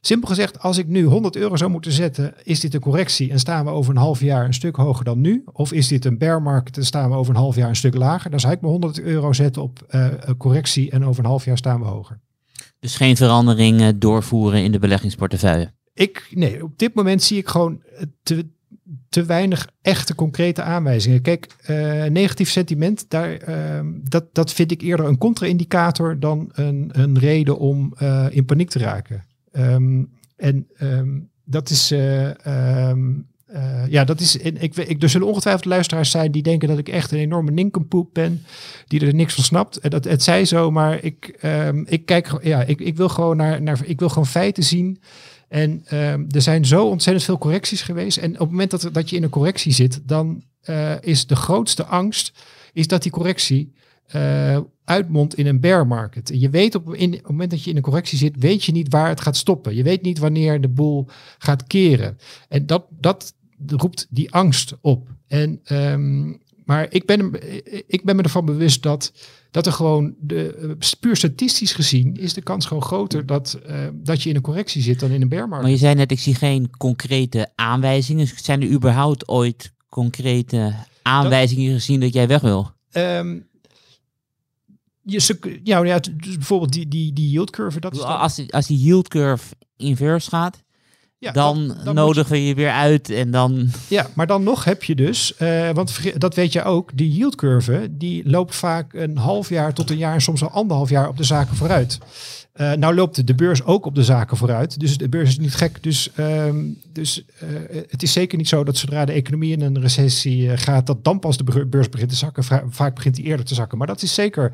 [0.00, 3.38] simpel gezegd, als ik nu 100 euro zou moeten zetten, is dit een correctie en
[3.38, 5.44] staan we over een half jaar een stuk hoger dan nu?
[5.52, 7.94] Of is dit een bear market en staan we over een half jaar een stuk
[7.94, 8.30] lager?
[8.30, 11.58] Dan zou ik me 100 euro zetten op eh, correctie en over een half jaar
[11.58, 12.20] staan we hoger.
[12.78, 15.72] Dus geen veranderingen doorvoeren in de beleggingsportefeuille.
[15.94, 17.82] Ik, nee, op dit moment zie ik gewoon
[18.22, 18.48] te,
[19.08, 21.22] te weinig echte concrete aanwijzingen.
[21.22, 26.90] Kijk, eh, negatief sentiment, daar, ehm, dat, dat vind ik eerder een contra-indicator dan een,
[26.92, 29.24] een reden om eh, in paniek te raken.
[29.52, 30.02] Ehm,
[30.36, 31.08] en ehm,
[31.44, 31.90] dat is.
[31.90, 32.30] eh,
[33.88, 34.36] ja, dat is.
[34.36, 38.08] Ik, ik, er zullen ongetwijfeld luisteraars zijn die denken dat ik echt een enorme nincompoop
[38.12, 38.42] ben,
[38.86, 39.76] die er niks van snapt.
[39.78, 41.44] En dat, het zij zo, maar ik,
[41.84, 44.98] ik kijk, ja, ik, ik wil gewoon naar, naar, ik wil gewoon feiten zien.
[45.48, 48.18] En ehm, er zijn zo ontzettend veel correcties geweest.
[48.18, 51.36] En op het moment dat, dat je in een correctie zit, dan eh, is de
[51.36, 52.32] grootste angst
[52.72, 53.72] is dat die correctie
[54.06, 56.30] eh, uitmondt in een bear market.
[56.30, 58.72] En je weet op, in, het moment dat je in een correctie zit, weet je
[58.72, 59.74] niet waar het gaat stoppen.
[59.74, 61.06] Je weet niet wanneer de boel
[61.38, 62.18] gaat keren.
[62.48, 63.34] En dat, dat
[63.66, 65.08] roept die angst op.
[65.26, 66.32] En, ehm,
[66.64, 67.32] maar ik ben,
[67.86, 69.12] ik ben me ervan bewust dat,
[69.54, 73.86] dat er gewoon, de, eh, puur statistisch gezien, is de kans gewoon groter dat, eh,
[73.92, 75.62] dat je in een correctie zit dan in een bear market.
[75.62, 78.26] Maar je zei net, ik zie geen concrete aanwijzingen.
[78.36, 82.70] Zijn er überhaupt ooit concrete aanwijzingen gezien dat jij weg wil?
[82.90, 83.38] Ehm,
[85.02, 88.52] je, ja, ja, dus bijvoorbeeld die, die, die yield curve, dat is dan- Als, die-
[88.52, 90.62] als die yield curve inverse gaat,
[91.18, 93.68] ja, dan, dan- dan moet nodigen we je weer uit en dan...
[93.88, 97.34] ja, maar dan nog heb je dus, eh, want dat weet je ook, die yield
[97.34, 101.16] curve, die loopt vaak een half jaar tot een jaar soms al anderhalf jaar op
[101.16, 101.98] de zaken vooruit.
[102.52, 105.54] Eh, nou loopt de beurs ook op de zaken vooruit, dus de beurs is niet
[105.54, 105.82] gek.
[105.82, 106.56] Dus, ehm,
[106.92, 107.48] dus eh,
[107.88, 111.18] het is zeker niet zo dat zodra de economie in een recessie gaat, dat dan
[111.18, 112.44] pas de beur- beurs begint te zakken.
[112.44, 113.78] Va- vaak begint die eerder te zakken.
[113.78, 114.52] Maar dat is zeker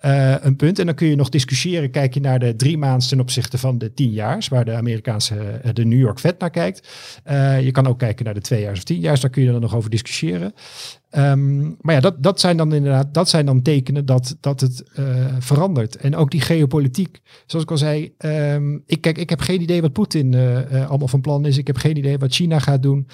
[0.00, 0.78] eh, een punt.
[0.78, 1.90] En dan kun je nog discussiëren.
[1.90, 5.34] Kijk je naar de drie maanden ten opzichte van de tien jaars, waar de Amerikaanse,
[5.38, 6.88] eh, de New York Fed naar kijkt.
[7.24, 9.52] Eh, je kan ook kijken naar de twee jaar of tien jaar, daar kun je
[9.52, 10.52] dan nog over discussiëren.
[11.10, 14.82] Ehm, maar ja, dat, dat zijn dan inderdaad, dat zijn dan tekenen dat, dat het
[15.38, 15.96] verandert.
[15.96, 19.80] En ook die geopolitiek, zoals ik al zei, ehm, ik, kijk, ik heb geen idee
[19.80, 20.34] wat Poetin
[20.88, 21.58] allemaal van plan is.
[21.58, 23.06] Ik heb geen idee wat China gaat doen.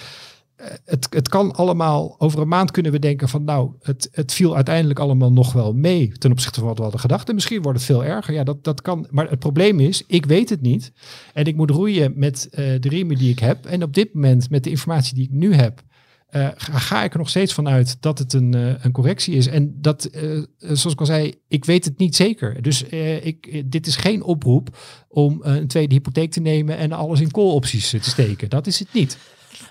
[0.57, 4.33] Eh, het, het kan allemaal, over een maand kunnen we denken van nou, het, het
[4.33, 7.29] viel uiteindelijk allemaal nog wel mee ten opzichte van wat we hadden gedacht.
[7.29, 8.35] En misschien wordt het veel erger.
[8.35, 9.07] Ja, dat, dat kan.
[9.11, 10.92] Maar het probleem is, ik weet het niet.
[11.33, 13.66] En ik moet roeien met eh, de riemen die ik heb.
[13.66, 15.83] En op dit moment, met de informatie die ik nu heb,
[16.27, 18.53] eh, ga, ik er nog steeds van uit dat het een,
[18.85, 19.47] een correctie is.
[19.47, 20.11] En dat,
[20.59, 22.62] zoals ik al zei, ik weet het niet zeker.
[22.62, 27.31] Dus ik, dit is geen oproep om een tweede hypotheek te nemen en alles in
[27.31, 28.51] call-opties te steken.
[28.51, 29.19] Dat is het niet.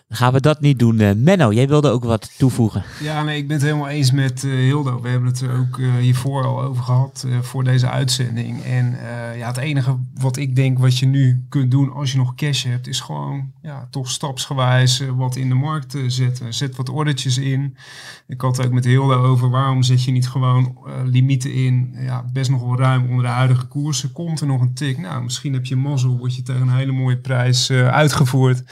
[0.10, 1.00] Gaan we dat niet doen.
[1.00, 2.84] Eh, Menno, jij wilde ook wat toevoegen.
[3.02, 5.02] Ja, nee, ik ben het helemaal eens met eh, Hildo.
[5.02, 8.64] We hebben het er ook eh, hiervoor al over gehad eh, voor deze uitzending.
[8.64, 8.98] En
[9.38, 12.64] ja, het enige wat ik denk wat je nu kunt doen als je nog cash
[12.64, 16.54] hebt, is gewoon ja, toch stapsgewijs wat in de markt zetten.
[16.54, 17.78] Zet wat ordertjes in.
[18.28, 21.96] Ik had het ook met Hildo over waarom zet je niet gewoon limieten in.
[22.00, 24.12] Ja, best nog wel ruim onder de huidige koersen.
[24.12, 24.98] Komt er nog een tik?
[24.98, 28.64] Nou, misschien heb je mazzel, word je tegen een hele mooie prijs uitgevoerd.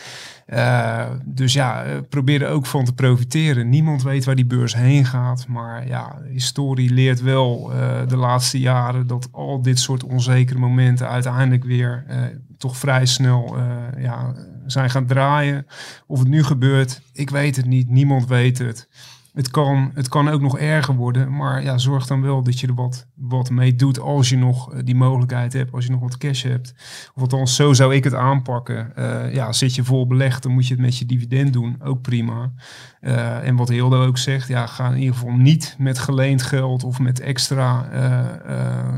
[1.25, 3.69] Dus ja, eh, probeer er ook van te profiteren.
[3.69, 5.47] Niemand weet waar die beurs heen gaat.
[5.47, 11.09] Maar ja, historie leert wel eh, de laatste jaren dat al dit soort onzekere momenten
[11.09, 12.21] uiteindelijk weer eh,
[12.57, 13.57] toch vrij snel
[13.97, 14.33] ja,
[14.65, 15.65] zijn gaan draaien.
[16.07, 17.89] Of het nu gebeurt, ik weet het niet.
[17.89, 18.87] Niemand weet het.
[19.33, 22.67] Het kan, het kan ook nog erger worden, maar ja, zorg dan wel dat je
[22.67, 25.99] er wat, wat mee doet als je nog eh, die mogelijkheid hebt, als je nog
[25.99, 26.73] wat cash hebt.
[27.15, 28.95] Of althans, zo zou ik het aanpakken.
[28.95, 32.01] Eh, ja, zit je vol belegd, dan moet je het met je dividend doen, ook
[32.01, 32.51] prima.
[32.99, 36.83] Eh, en wat Hildo ook zegt, ja, ga in ieder geval niet met geleend geld
[36.83, 37.71] of met extra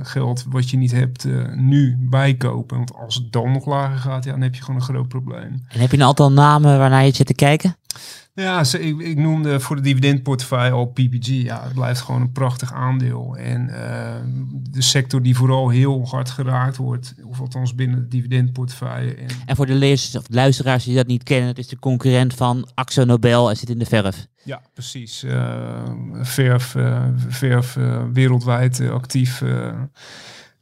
[0.04, 2.78] geld wat je niet hebt nu bijkopen.
[2.78, 5.63] Want als het dan nog lager gaat, ja, dan heb je gewoon een groot probleem.
[5.67, 7.76] En heb je een aantal namen waarnaar je zit te kijken?
[8.36, 11.28] Ja, ik, ik noemde voor de dividendportefeuille al PPG.
[11.28, 13.36] Ja, het blijft gewoon een prachtig aandeel.
[13.38, 14.13] En eh,
[14.69, 19.15] de sector die vooral heel hard geraakt wordt, of althans binnen de dividendportefeuille.
[19.15, 22.34] En, En voor de lezers of luisteraars die dat niet kennen, het is de concurrent
[22.34, 24.28] van Axo Nobel en zit in de verf.
[24.43, 25.24] ja, precies.
[25.24, 25.84] eh,
[26.21, 27.78] verf, eh, verf
[28.13, 29.41] wereldwijd actief.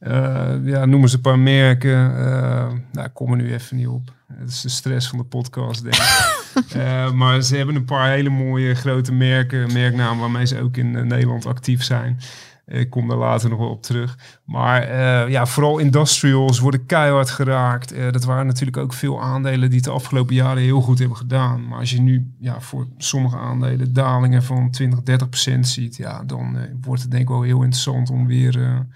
[0.04, 2.16] Eh, ja, noemen ze een paar merken.
[2.16, 4.12] eh nou, kom er nu even niet op.
[4.32, 6.02] Het is de stress van de podcast, denk ik.
[6.72, 10.90] Eh, maar ze hebben een paar hele mooie grote merken, merknamen waarmee ze ook in
[10.90, 12.18] Nederland actief zijn.
[12.66, 14.18] Ik kom daar later nog wel op terug.
[14.44, 14.90] Maar
[15.30, 17.94] ja, vooral industrials worden keihard geraakt.
[18.12, 21.68] Dat waren natuurlijk ook veel aandelen die het de afgelopen jaren heel goed hebben gedaan.
[21.68, 26.22] Maar als je nu ja, voor sommige aandelen dalingen van 20, 30 procent ziet, ja,
[26.24, 28.86] dan wordt het denk ik wel heel interessant om weer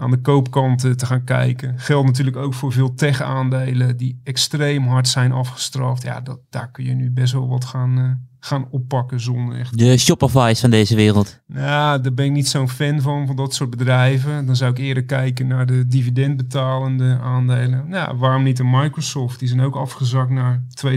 [0.00, 1.78] aan de koopkant eh, te gaan kijken.
[1.78, 6.02] Geldt natuurlijk ook voor veel tech-aandelen die extreem hard zijn afgestraft.
[6.02, 9.78] Ja, dat, daar kun je nu best wel wat gaan, eh, gaan oppakken zonder echt
[9.78, 11.40] De Shopify's van deze wereld.
[11.46, 14.46] nou, daar ben ik niet zo'n fan van, van dat soort bedrijven.
[14.46, 17.88] Dan zou ik eerder kijken naar de dividendbetalende aandelen.
[17.88, 19.38] Nou, waarom niet een Microsoft?
[19.38, 20.96] Die zijn ook afgezakt naar 2,80.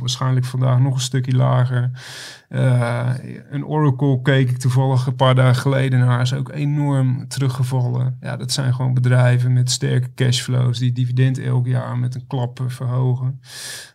[0.00, 1.90] Waarschijnlijk vandaag nog een stukje lager.
[2.48, 3.10] Eh,
[3.50, 6.20] een Oracle keek ik toevallig een paar dagen geleden naar.
[6.20, 8.16] Is ook enorm teruggevallen.
[8.20, 10.78] Ja, dat zijn gewoon bedrijven met sterke cashflows.
[10.78, 13.40] Die dividend elk jaar met een klap verhogen.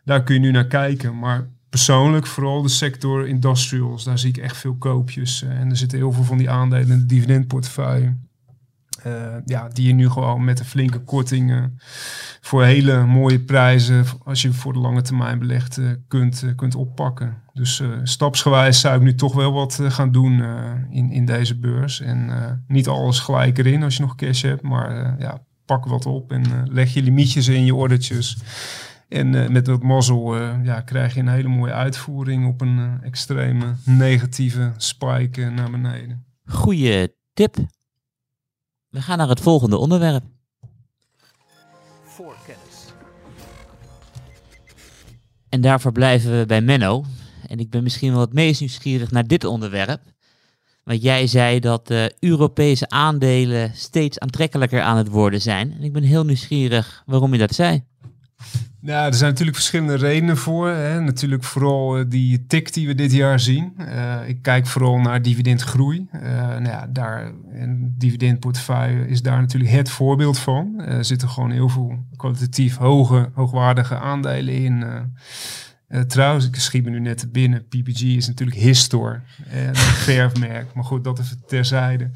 [0.06, 1.20] Daar kun je nu naar kijken.
[1.20, 5.44] Maar persoonlijk, vooral de sector industrials, daar zie ik echt veel koopjes.
[5.44, 8.16] Eh, en er zitten heel veel van die aandelen in de dividendportefeuille.
[9.04, 11.72] Eh, ja, die je nu gewoon met een flinke korting
[12.42, 17.42] voor hele mooie prijzen, als je voor de lange termijn belegt, eh, kunt, kunt oppakken.
[17.54, 20.44] Dus stapsgewijs zou ik nu toch wel wat gaan doen
[20.90, 22.02] in, in deze beurs.
[22.02, 22.30] En
[22.68, 26.44] niet alles gelijk erin als je nog cash hebt, maar ja, pak wat op en
[26.72, 28.38] leg je limietjes in je ordertjes.
[29.08, 32.80] En eh, met wat mazzel eh, ja, krijg je een hele mooie uitvoering op een
[32.80, 36.26] eh, extreme negatieve spike naar beneden.
[36.46, 37.56] Goeie tip.
[38.90, 40.24] We gaan naar het volgende onderwerp.
[42.04, 42.94] Voorkennis.
[45.50, 47.04] En daarvoor blijven we bij Menno.
[47.48, 50.02] En ik ben misschien wel het meest nieuwsgierig naar dit onderwerp.
[50.84, 55.74] Want jij zei dat Europese aandelen steeds aantrekkelijker aan het worden zijn.
[55.74, 57.84] En ik ben heel nieuwsgierig waarom je dat zei.
[58.88, 60.70] Ja, er zijn natuurlijk verschillende redenen voor.
[60.70, 61.02] Hè.
[61.02, 63.74] Natuurlijk vooral eh, die tik die we dit jaar zien.
[63.78, 66.08] Eh, ik kijk vooral naar dividendgroei.
[66.12, 70.82] Eh nou ja, daar, een dividendportefeuille is daar natuurlijk het voorbeeld van.
[70.82, 74.86] Er zitten gewoon heel veel kwalitatief hoge, hoogwaardige aandelen in.
[76.08, 77.68] trouwens, ik schiet me nu net binnen.
[77.68, 80.74] PPG is natuurlijk Histor, een verfmerk.
[80.74, 82.10] Maar goed, dat even terzijde.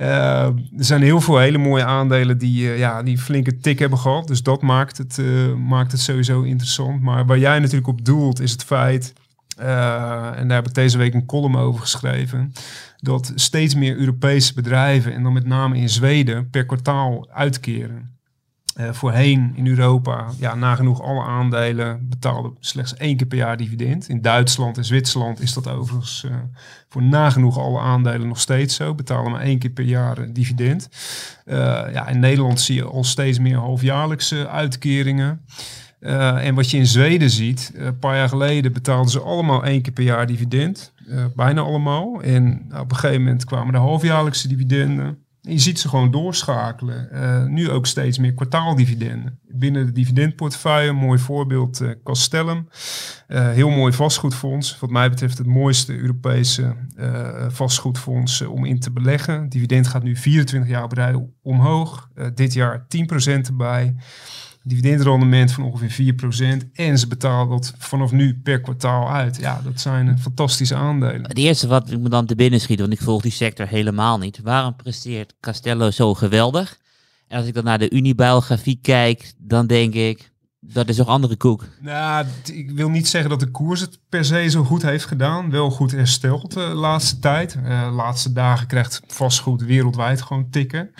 [0.00, 3.98] Eh, er zijn heel veel hele mooie aandelen die, eh, ja, die flinke tik hebben
[3.98, 4.26] gehad.
[4.26, 7.00] Dus dat maakt het, eh, maakt het sowieso interessant.
[7.00, 9.12] Maar waar jij natuurlijk op doelt is het feit...
[9.56, 12.52] en daar heb ik deze week een column over geschreven...
[12.96, 16.50] dat steeds meer Europese bedrijven, en dan met name in Zweden...
[16.50, 18.19] per kwartaal uitkeren.
[18.74, 24.08] Eh, voorheen in Europa, ja, nagenoeg alle aandelen betaalden slechts één keer per jaar dividend.
[24.08, 26.36] In Duitsland en Zwitserland is dat overigens eh,
[26.88, 28.94] voor nagenoeg alle aandelen nog steeds zo.
[28.94, 30.88] Betalen maar één keer per jaar eh, dividend.
[31.92, 35.44] Ja, in Nederland zie je al steeds meer halfjaarlijkse uitkeringen.
[36.00, 39.92] En wat je in Zweden ziet, een paar jaar geleden betaalden ze allemaal één keer
[39.92, 40.92] per jaar dividend.
[41.36, 42.22] Bijna allemaal.
[42.22, 45.18] En nou, op een gegeven moment kwamen de halfjaarlijkse dividenden.
[45.42, 47.10] Je ziet ze gewoon doorschakelen.
[47.10, 49.38] Eh, nu ook steeds meer kwartaaldividenden.
[49.48, 52.68] Binnen de dividendportefeuille, mooi voorbeeld, eh, Castellum.
[53.26, 54.78] Eh, heel mooi vastgoedfonds.
[54.78, 56.76] Wat mij betreft het mooiste Europese
[57.48, 59.48] vastgoedfonds om in te beleggen.
[59.48, 62.08] Dividend gaat nu 24 jaar op rij omhoog.
[62.34, 63.94] Dit jaar 10% erbij.
[64.62, 66.14] Dividendrendement van ongeveer
[66.64, 66.72] 4%.
[66.72, 69.36] En ze betalen dat vanaf nu per kwartaal uit.
[69.36, 71.22] Ja, dat zijn fantastische aandelen.
[71.22, 74.18] Het eerste wat ik me dan te binnen schiet, want ik volg die sector helemaal
[74.18, 74.40] niet.
[74.42, 76.78] Waarom presteert Castello zo geweldig?
[77.28, 80.29] En als ik dan naar de Unibail-grafiek kijk, dan denk ik,
[80.60, 81.66] dat is toch andere koek.
[81.80, 85.50] Nou, ik wil niet zeggen dat de koers het per se zo goed heeft gedaan.
[85.50, 87.58] Wel goed hersteld de laatste tijd.
[87.64, 90.90] Eh, laatste dagen krijgt vastgoed wereldwijd gewoon tikken.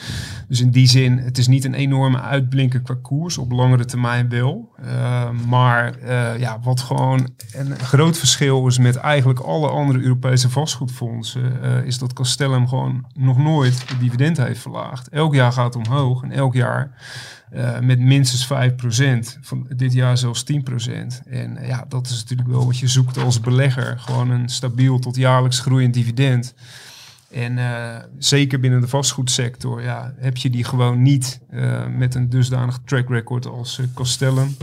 [0.49, 3.39] Dus in die zin, het is niet een enorme uitblinker qua koers.
[3.39, 4.73] Op langere termijn wel.
[4.77, 10.51] Eh, maar eh, ja, wat gewoon een groot verschil is met eigenlijk alle andere Europese
[10.51, 11.63] vastgoedfondsen...
[11.63, 15.09] eh, is dat Castellum gewoon nog nooit de dividend heeft verlaagd.
[15.09, 16.91] Elk jaar gaat het omhoog en elk jaar...
[17.51, 19.39] Eh, met minstens 5%.
[19.41, 21.23] Van dit jaar zelfs 10%.
[21.27, 23.99] En eh, ja, dat is natuurlijk wel wat je zoekt als belegger.
[23.99, 26.55] Gewoon een stabiel tot jaarlijks groeiend dividend.
[27.31, 32.29] En eh, zeker binnen de vastgoedsector ja, heb je die gewoon niet eh, met een
[32.29, 34.57] dusdanig track record als Castellum.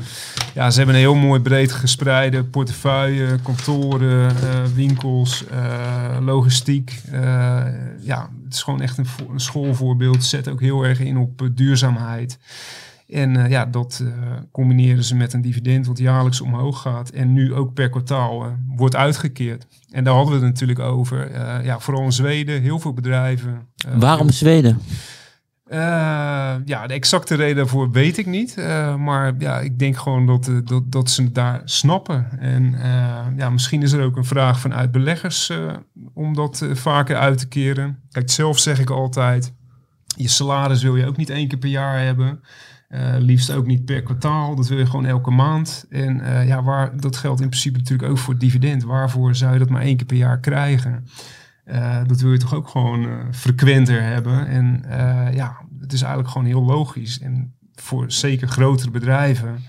[0.53, 4.35] Ja, ze hebben een heel mooi breed gespreide portefeuille, kantoren,
[4.75, 5.43] winkels,
[6.19, 7.01] logistiek.
[8.01, 10.23] Ja, het is gewoon echt een, een schoolvoorbeeld.
[10.23, 12.37] Zet ook heel erg in op duurzaamheid.
[13.07, 14.09] En eh, ja, dat eh,
[14.51, 18.51] combineren ze met een dividend wat jaarlijks omhoog gaat en nu ook per kwartaal eh,
[18.75, 19.67] wordt uitgekeerd.
[19.91, 21.31] En daar hadden we het natuurlijk over.
[21.63, 23.67] Ja, vooral in Zweden, heel veel bedrijven.
[23.97, 24.79] Waarom Zweden?
[26.65, 28.55] Ja, de exacte reden daarvoor weet ik niet.
[28.97, 32.39] Maar ja, ik denk gewoon dat, dat, dat ze het daar snappen.
[32.39, 32.75] En
[33.37, 35.51] ja, misschien is er ook een vraag vanuit beleggers
[36.13, 37.99] om dat vaker uit te keren.
[38.11, 39.53] Kijk, zelf zeg ik altijd,
[40.05, 42.41] je salaris wil je ook niet één keer per jaar hebben.
[42.87, 44.55] Eh, liefst ook niet per kwartaal.
[44.55, 45.85] Dat wil je gewoon elke maand.
[45.89, 48.83] En eh, ja, waar, dat geldt in principe natuurlijk ook voor het dividend.
[48.83, 51.07] Waarvoor zou je dat maar één keer per jaar krijgen?
[51.63, 54.47] Eh, dat wil je toch ook gewoon frequenter hebben.
[54.47, 54.83] En
[55.33, 57.19] ja, het is eigenlijk gewoon heel logisch.
[57.19, 59.63] En voor zeker grotere bedrijven,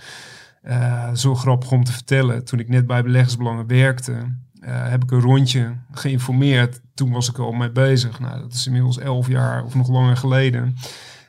[1.15, 2.45] zo grappig om te vertellen.
[2.45, 4.15] Toen ik net bij beleggersbelangen werkte,
[4.61, 6.81] heb ik een rondje geïnformeerd.
[6.95, 8.21] Toen was ik al mee bezig.
[8.21, 10.77] Nou, dat is inmiddels elf jaar of nog langer geleden.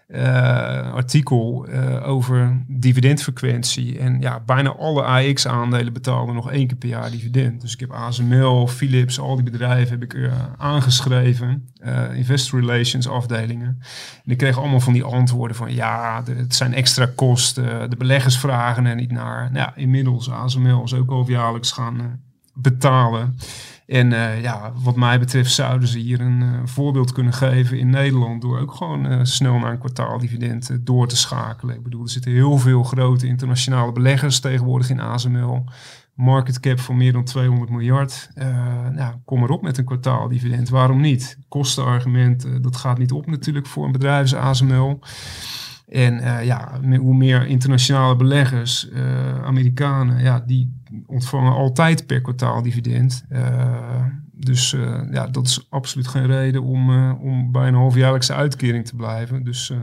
[0.10, 4.00] Eh, artikel eh, over dividendfrequentie.
[4.00, 7.62] En ja, bijna alle AX-aandelen betalen nog één keer per jaar dividend.
[7.62, 11.70] Dus ik heb ASML, Philips, al die bedrijven heb ik eh, aangeschreven.
[12.14, 13.80] investor relations afdelingen.
[14.26, 17.90] En ik kreeg allemaal van die antwoorden van ja, het zijn extra kosten.
[17.90, 19.52] De beleggers vragen er niet naar.
[19.52, 22.22] Nou, ja, inmiddels ASML is ook al jaarlijks gaan
[22.54, 23.36] betalen.
[23.90, 27.90] En eh, ja, wat mij betreft zouden ze hier een eh, voorbeeld kunnen geven in
[27.90, 31.76] Nederland door ook gewoon eh, snel naar een kwartaaldividend door te schakelen.
[31.76, 35.64] Ik bedoel, er zitten heel veel grote internationale beleggers tegenwoordig in ASML.
[36.14, 38.30] Market cap van meer dan 200 miljard.
[38.94, 40.70] Nou, kom erop met een kwartaaldividend.
[40.70, 41.38] Waarom niet?
[41.48, 45.00] Kostenargument, dat gaat niet op natuurlijk voor een bedrijf als ASML.
[45.88, 48.90] En ja, hoe meer internationale beleggers,
[49.44, 53.24] Amerikanen, ja, die ontvangen altijd per kwartaal dividend.
[53.30, 54.06] Eh,
[54.40, 58.86] dus eh, ja, dat is absoluut geen reden om, eh, om bij een halfjaarlijkse uitkering
[58.86, 59.44] te blijven.
[59.44, 59.78] Dus eh,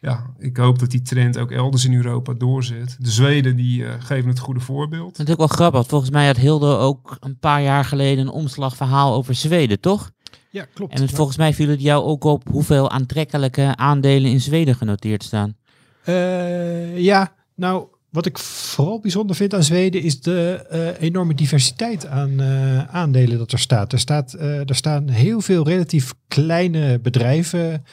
[0.00, 2.96] ja, ik hoop dat die trend ook elders in Europa doorzet.
[2.98, 5.16] De Zweden die geven het goede voorbeeld.
[5.16, 5.86] Dat is ook wel grappig.
[5.86, 10.10] Volgens mij had Hilde ook een paar jaar geleden een omslagverhaal over Zweden, toch?
[10.50, 10.92] Ja, klopt.
[10.92, 15.22] En het, volgens mij viel het jou ook op hoeveel aantrekkelijke aandelen in Zweden genoteerd
[15.22, 15.56] staan.
[16.04, 22.06] Eh, ja, nou, wat ik vooral bijzonder vind aan Zweden is de eh, enorme diversiteit
[22.06, 23.92] aan eh, aandelen dat er staat.
[23.92, 27.84] Er, staat eh, er staan heel veel relatief kleine bedrijven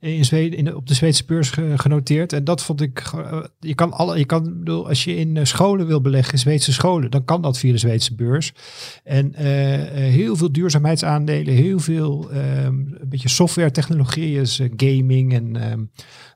[0.00, 2.32] in Zweden, in op de Zweedse beurs ge- genoteerd.
[2.32, 3.02] En dat vond ik,
[3.60, 7.24] je kan alle, je kan, bedoel, als je in scholen wil beleggen, Zweedse scholen, dan
[7.24, 8.52] kan dat via de Zweedse beurs.
[9.04, 9.34] En
[9.94, 14.46] heel veel duurzaamheidsaandelen, heel veel ehm, een beetje software technologieën,
[14.76, 15.80] gaming en ehm,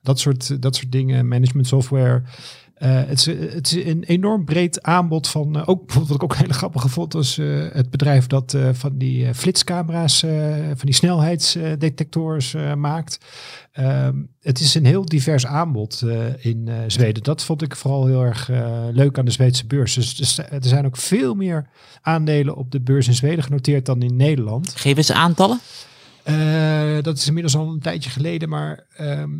[0.03, 2.23] dat soort, dat soort dingen, management software.
[2.79, 6.23] Eh, het, is, het is een enorm breed aanbod van, eh, ook bijvoorbeeld wat ik
[6.23, 10.23] ook een hele grappige vond, was eh, het bedrijf dat eh, van die eh, flitscamera's,
[10.23, 13.19] eh, van die snelheidsdetectors eh, maakt.
[13.73, 17.23] Ehm, het is een heel divers aanbod eh, in eh, Zweden.
[17.23, 19.95] Dat vond ik vooral heel erg eh, leuk aan de Zweedse beurs.
[19.95, 21.69] Dus, dus er zijn ook veel meer
[22.01, 24.73] aandelen op de beurs in Zweden genoteerd dan in Nederland.
[24.77, 25.61] Geef eens aantallen.
[26.23, 29.31] Eh, dat is inmiddels al een tijdje geleden, maar ehm,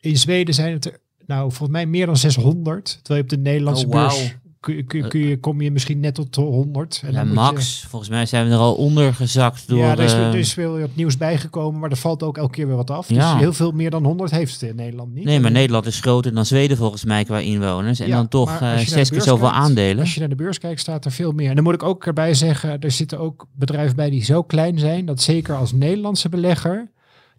[0.00, 2.98] in Zweden zijn het er, nou, volgens mij meer dan 600.
[3.02, 6.00] Terwijl je op de Nederlandse Oh, beurs kun, kun, je- kun je, kom je misschien
[6.00, 7.00] net tot 100.
[7.04, 7.84] En Ja, dan max.
[7.88, 9.78] Volgens mij zijn we er al onder gezakt door...
[9.78, 12.66] ja, er is, eh, er is wat nieuws bijgekomen, maar er valt ook elke keer
[12.66, 13.08] weer wat af.
[13.08, 13.32] Ja.
[13.32, 15.24] Dus heel veel meer dan 100 heeft het in Nederland niet.
[15.24, 18.00] nee, maar Nederland is groter dan Zweden volgens mij qua inwoners.
[18.00, 20.00] En Ja, dan toch eh, zes keer zoveel kijkt- aandelen.
[20.00, 21.48] Als je naar de beurs kijkt, staat er veel meer.
[21.48, 24.78] En dan moet ik ook erbij zeggen, er zitten ook bedrijven bij die zo klein
[24.78, 26.90] zijn, dat zeker als Nederlandse belegger,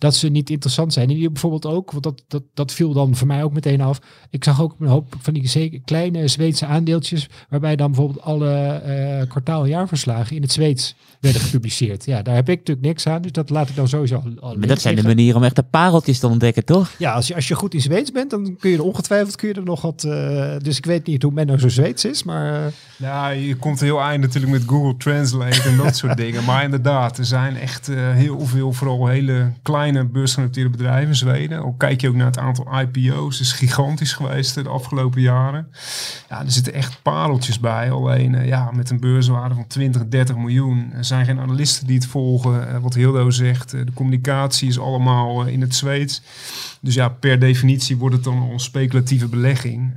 [0.03, 1.09] dat ze niet interessant zijn.
[1.09, 3.99] En die bijvoorbeeld ook, want dat, dat, dat viel dan voor mij ook meteen af.
[4.29, 8.51] Ik zag ook een hoop van die zeker kleine Zweedse aandeeltjes, waarbij dan bijvoorbeeld alle
[8.53, 12.05] eh kwartaal-jaarverslagen in het Zweeds werden gepubliceerd.
[12.05, 14.55] Ja, daar heb ik natuurlijk niks aan, dus dat laat ik dan sowieso al, al
[14.57, 16.91] Maar dat zijn de manieren om echt de pareltjes te ontdekken, toch?
[16.97, 19.47] Ja, als je, als je goed in Zweeds bent, dan kun je er ongetwijfeld kun
[19.47, 20.03] je er nog wat.
[20.03, 22.65] eh, dus ik weet niet hoe Menno zo Zweeds is, maar.
[22.65, 26.43] eh, Ja, je komt heel eind natuurlijk met Google Translate en dat soort dingen.
[26.43, 31.63] Maar inderdaad, er zijn echt eh, heel veel, vooral hele kleine beursgenoteerde bedrijven in Zweden.
[31.63, 35.67] Al kijk je ook naar het aantal IPO's, is gigantisch geweest de afgelopen jaren.
[36.29, 37.91] Ja, er zitten echt pareltjes bij.
[37.91, 40.91] Alleen eh, ja, met een beurswaarde van 20, 30 miljoen.
[40.93, 42.69] Er zijn geen analisten die het volgen.
[42.69, 46.21] Eh, wat Hildo zegt, eh, de communicatie is allemaal in het Zweeds.
[46.81, 49.93] Dus ja, per definitie wordt het dan een speculatieve belegging.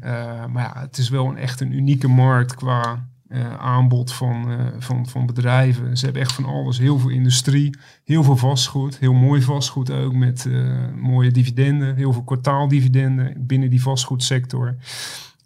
[0.53, 4.65] Maar ja, het is wel een echt een unieke markt qua eh, aanbod van, eh,
[4.79, 5.97] van, van bedrijven.
[5.97, 6.79] Ze hebben echt van alles.
[6.79, 8.99] Heel veel industrie, heel veel vastgoed.
[8.99, 10.63] Heel mooi vastgoed ook met eh,
[10.97, 11.97] mooie dividenden.
[11.97, 14.77] Heel veel kwartaaldividenden binnen die vastgoedsector.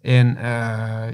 [0.01, 0.37] En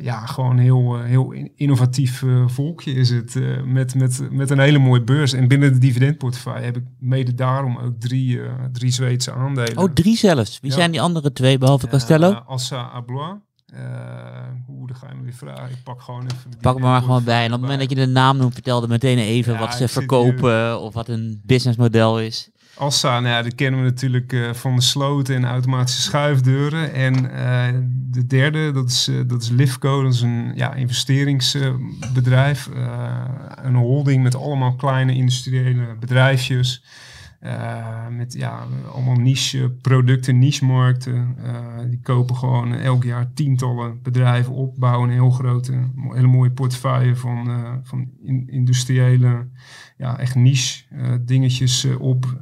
[0.01, 3.35] ja, gewoon heel, heel in- innovatief volkje is het.
[3.65, 5.33] met, met, met een hele mooie beurs.
[5.33, 8.39] En binnen de dividendportefeuille heb ik mede daarom ook drie,
[8.71, 9.77] drie Zweedse aandelen.
[9.77, 10.59] Oh, drie zelfs.
[10.59, 10.77] Wie Ja.
[10.77, 12.31] zijn die andere twee, behalve Castello?
[12.31, 13.35] Assa Ablois.
[13.73, 13.79] Eh,
[14.65, 15.69] Hoe, dan ga je me weer vragen.
[15.69, 16.51] Ik pak gewoon even...
[16.61, 17.39] Pak me maar gewoon bij.
[17.39, 19.87] En op het moment dat je de naam noemt, vertelde meteen even Ja, wat ze
[19.87, 22.49] verkopen of wat een businessmodel is.
[22.75, 26.93] Assa, nou ja, dat kennen we natuurlijk eh, van de sloten en automatische schuifdeuren.
[26.93, 27.79] En eh,
[28.11, 32.67] de derde, dat is, eh, dat is Livco, dat is een ja, investeringsbedrijf.
[32.67, 33.23] eh,
[33.63, 36.83] een holding met allemaal kleine industriële bedrijfjes.
[37.39, 41.35] Eh, met ja, allemaal niche producten, niche markten.
[41.43, 45.73] Eh, die kopen gewoon elk jaar tientallen bedrijven op, bouwen een heel grote,
[46.09, 49.47] hele mooie portefeuille van, eh, van in- industriële,
[49.97, 50.83] ja, echt niche
[51.25, 52.37] dingetjes op.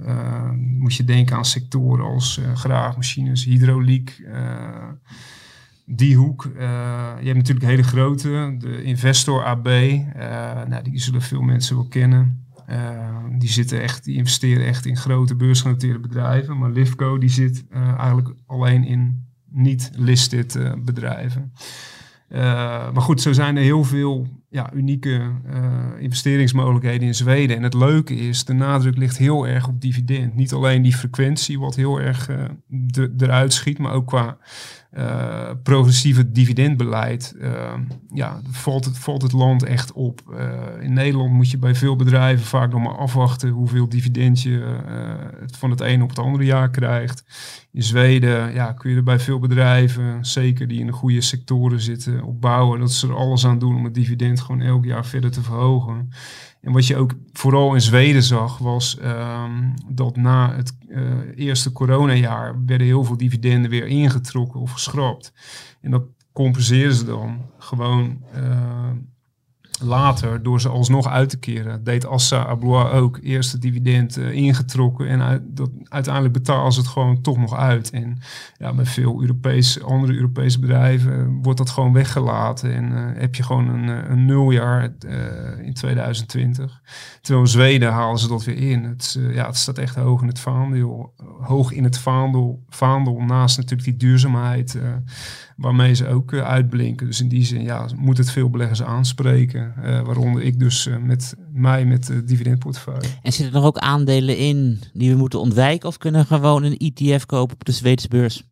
[0.79, 4.23] Moet je denken aan sectoren als graafmachines, hydrauliek.
[5.87, 6.49] die hoek.
[6.53, 9.65] Je hebt natuurlijk hele grote, de Investor AB.
[10.67, 12.44] nou, die zullen veel mensen wel kennen.
[12.65, 16.57] Eh, die, zitten echt, die investeren echt in grote beursgenoteerde bedrijven.
[16.57, 21.53] Maar Livco die zit eh, eigenlijk alleen in niet-listed eh, bedrijven.
[22.93, 25.31] Maar goed, zo zijn er heel veel ja, unieke
[25.99, 27.57] investeringsmogelijkheden in Zweden.
[27.57, 30.35] En het leuke is, de nadruk ligt heel erg op dividend.
[30.35, 32.29] Niet alleen die frequentie, wat heel erg
[33.17, 34.37] eruit schiet, maar ook qua
[34.95, 37.35] eh, progressieve dividendbeleid.
[37.39, 37.73] eh,
[38.13, 40.21] ja, valt het, het land echt op.
[40.33, 44.81] Eh, in Nederland moet je bij veel bedrijven vaak nog maar afwachten hoeveel dividend je
[44.87, 47.23] eh, het van het ene op het andere jaar krijgt.
[47.71, 51.79] In Zweden ja, kun je er bij veel bedrijven, zeker die in de goede sectoren
[51.79, 52.79] zitten, op bouwen.
[52.79, 56.09] Dat ze er alles aan doen om het dividend gewoon elk jaar verder te verhogen.
[56.65, 61.01] En wat je ook vooral in Zweden zag, was ehm, dat na het eh,
[61.35, 65.33] eerste coronajaar werden heel veel dividenden weer ingetrokken of geschrapt.
[65.81, 66.03] En dat
[66.33, 68.74] compenseren ze dan gewoon eh,
[69.81, 71.83] later door ze alsnog uit te keren.
[71.83, 76.89] Deed Assa Ablois ook eerst het dividend eh, ingetrokken en dat, uiteindelijk betalen ze het
[76.89, 77.89] gewoon toch nog uit.
[77.89, 78.17] En
[78.57, 83.35] ja, bij veel Europese, andere Europese bedrijven eh, wordt dat gewoon weggelaten en eh, heb
[83.35, 84.93] je gewoon een, een nuljaar
[85.61, 86.81] in 2020.
[87.21, 88.83] Terwijl in Zweden halen ze dat weer in.
[88.83, 91.13] Het, ja, het staat echt hoog in het vaandel.
[91.41, 94.77] Hoog in het vaandel, vaandel naast natuurlijk die duurzaamheid
[95.55, 97.05] waarmee ze ook eh, uitblinken.
[97.07, 99.73] Dus in die zin ja, moet het veel beleggers aanspreken.
[99.83, 103.07] eh, waaronder ik dus eh, met mij met de dividendportefeuille.
[103.21, 105.87] En zitten er ook aandelen in die we moeten ontwijken?
[105.87, 108.43] Of kunnen we gewoon een ETF kopen op de Zweedse beurs?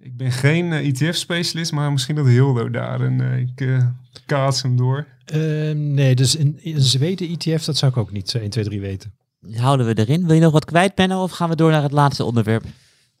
[0.00, 3.00] Ik ben geen ETF-specialist, maar misschien dat Hildo daar.
[3.00, 3.86] En ik eh,
[4.26, 5.06] kaats hem door.
[5.24, 8.64] Ehm, nee, dus een, een Zweden ETF, dat zou ik ook niet zo 1, 2,
[8.64, 9.12] 3 weten.
[9.52, 10.26] Houden we erin?
[10.26, 11.22] Wil je nog wat kwijt, Benno?
[11.22, 12.64] Of gaan we door naar het laatste onderwerp?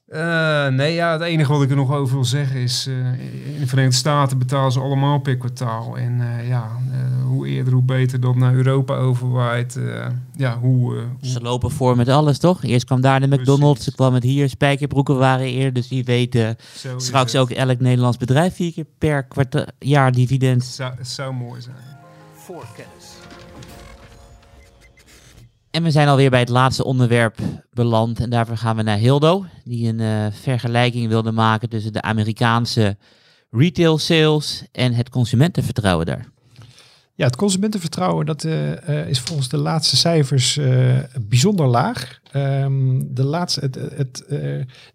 [0.08, 2.86] Eh, nee, ja, het enige wat ik er nog over wil zeggen is...
[2.86, 2.94] eh,
[3.54, 5.98] in de Verenigde Staten betalen ze allemaal per kwartaal.
[5.98, 9.76] En eh, ja, eh, hoe eerder hoe beter dat naar Europa overwaait.
[9.76, 10.06] eh,
[10.36, 10.94] ja, hoe...
[10.94, 12.64] hoe Ze lopen voor met alles, toch?
[12.64, 14.48] Eerst kwam daar de McDonald's, toen kwam het hier.
[14.48, 16.34] Spijkerbroeken waren eerder, dus wie weet
[16.76, 20.62] zo is straks ook elk Nederlands bedrijf vier keer per kwart jaar dividend.
[20.62, 21.76] Het zou, zou mooi zijn.
[22.34, 22.97] Voorkennis.
[25.78, 27.38] En we zijn alweer bij het laatste onderwerp
[27.72, 28.20] beland.
[28.20, 32.96] En daarvoor gaan we naar Hildo, die een eh, vergelijking wilde maken tussen de Amerikaanse
[33.50, 36.28] retail sales en het consumentenvertrouwen daar.
[37.14, 40.60] Ja, het consumentenvertrouwen dat, eh, eh, is volgens de laatste cijfers
[41.28, 42.20] bijzonder laag.
[42.32, 44.24] Ehm, de laatste, het, het,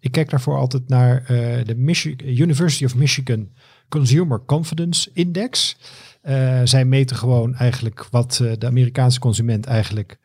[0.00, 1.24] ik kijk daarvoor altijd naar
[1.64, 3.48] de University of Michigan
[3.88, 5.76] Consumer Confidence Index.
[6.64, 10.18] Zij meten gewoon eigenlijk wat de Amerikaanse consument eigenlijk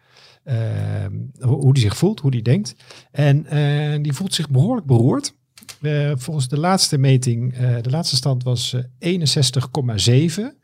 [1.40, 2.76] hoe, hoe die zich voelt, hoe die denkt.
[3.12, 5.34] En eh, die voelt zich behoorlijk beroerd.
[5.82, 10.58] Eh, volgens de laatste meting, eh, de laatste stand was eh, 61,7.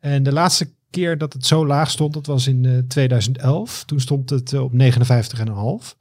[0.00, 3.84] En de laatste keer dat het zo laag stond, dat was in eh, 2011.
[3.84, 5.96] Toen stond het op 59,5.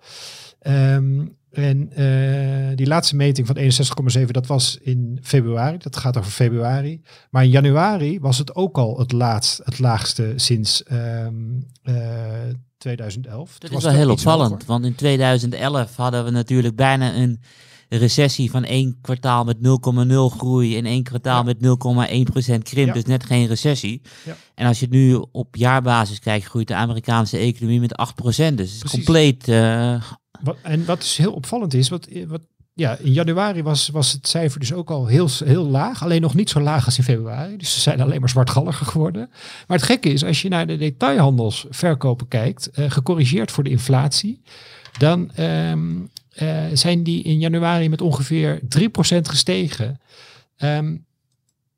[0.60, 1.90] Ehm en
[2.76, 3.58] die laatste meting van
[4.18, 5.78] 61,7, dat was in februari.
[5.78, 7.02] Dat gaat over februari.
[7.30, 11.34] Maar in januari was het ook al het, laatst, het laagste sinds ehm,
[11.84, 11.94] eh,
[12.78, 13.52] 2011.
[13.52, 14.68] Dat Toen is was wel heel opvallend, hoger.
[14.68, 17.42] want in 2011 hadden we natuurlijk bijna een
[17.90, 21.44] recessie van één kwartaal met 0,0 groei en één kwartaal Ja.
[21.44, 22.94] met 0,1% krimp, Ja.
[22.94, 24.02] dus net geen recessie.
[24.26, 24.36] Ja.
[24.56, 28.58] En als je het nu op jaarbasis kijkt, groeit de Amerikaanse economie met 8%.
[28.58, 30.02] Dus het is compleet eh,
[30.44, 32.42] Wat, en wat dus heel opvallend is, wat, wat,
[32.78, 36.04] ja, in januari was, was het cijfer dus ook al heel, heel laag.
[36.04, 37.58] Alleen nog niet zo laag als in februari.
[37.58, 39.30] Dus ze zijn alleen maar zwartgalliger geworden.
[39.68, 44.42] Maar het gekke is, als je naar de detailhandelsverkopen kijkt, eh, gecorrigeerd voor de inflatie,
[44.98, 45.94] dan ehm,
[46.30, 50.00] eh, zijn die in januari met ongeveer 3% gestegen.
[50.58, 50.96] Ehm,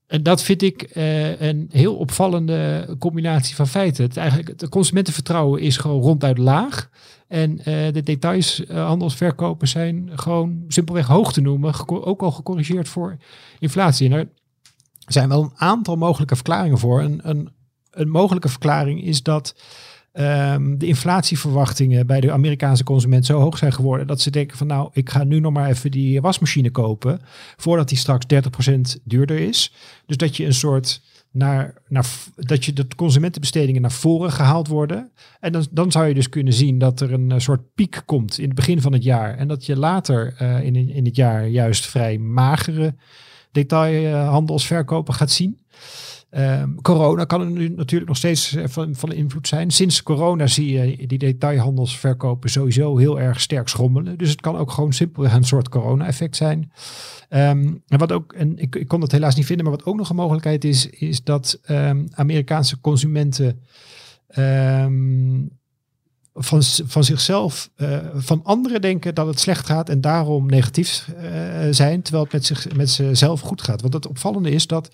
[0.07, 4.03] en dat vind ik eh, een heel opvallende combinatie van feiten.
[4.03, 6.89] Het, eigenlijk, het consumentenvertrouwen is gewoon ronduit laag.
[7.27, 11.73] En eh, de details, eh, handelsverkopen zijn gewoon simpelweg hoog te noemen.
[11.87, 13.17] ook al gecorrigeerd voor
[13.59, 14.09] inflatie.
[14.09, 14.27] En er
[15.07, 17.01] zijn wel een aantal mogelijke verklaringen voor.
[17.01, 17.49] Een,
[17.91, 19.55] een mogelijke verklaring is dat
[20.17, 24.67] ehm, de inflatieverwachtingen bij de Amerikaanse consument zo hoog zijn geworden dat ze denken van
[24.67, 27.19] nou, ik ga nu nog maar even die wasmachine kopen
[27.55, 28.25] voordat die straks
[28.97, 29.73] 30% duurder is.
[30.05, 31.01] Dus dat je een soort
[31.31, 32.05] naar, naar
[32.35, 35.11] dat je de consumentenbestedingen naar voren gehaald worden.
[35.39, 38.37] En dan, dan zou je dus kunnen zien dat er een eh, soort piek komt
[38.37, 39.37] in het begin van het jaar.
[39.37, 42.95] En dat je later eh, in, in het jaar juist vrij magere
[43.51, 45.59] detailhandelsverkopen gaat zien.
[46.29, 49.71] Ehm, corona kan er nu natuurlijk nog steeds eh, van, van invloed zijn.
[49.71, 54.17] Sinds corona zie je die detailhandelsverkopen sowieso heel erg sterk schommelen.
[54.17, 56.71] Dus het kan ook gewoon simpelweg een soort corona-effect zijn.
[57.29, 59.95] Ehm, en wat ook, en ik, ik kon dat helaas niet vinden, maar wat ook
[59.95, 63.61] nog een mogelijkheid is, is dat ehm, Amerikaanse consumenten
[66.37, 71.23] van, van zichzelf, uh, van anderen denken dat het slecht gaat en daarom negatief uh,
[71.71, 73.81] zijn, terwijl het met, zich, met zichzelf goed gaat.
[73.81, 74.91] Want het opvallende is dat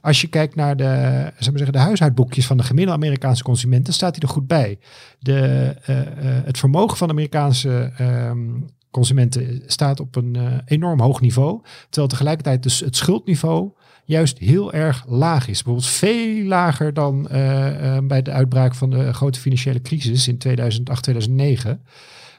[0.00, 4.14] als je kijkt naar de, zeg maar de huishoudboekjes van de gemiddelde Amerikaanse consumenten, staat
[4.14, 4.78] hij er goed bij.
[5.18, 5.96] De, uh,
[6.44, 12.80] het vermogen van Amerikaanse um, consumenten staat op een enorm hoog niveau, terwijl tegelijkertijd dus
[12.80, 13.70] het schuldniveau
[14.04, 15.62] juist heel erg laag is.
[15.62, 21.02] Bijvoorbeeld veel lager dan uh, bij de uitbraak van de grote financiële crisis in 2008,
[21.02, 21.82] 2009.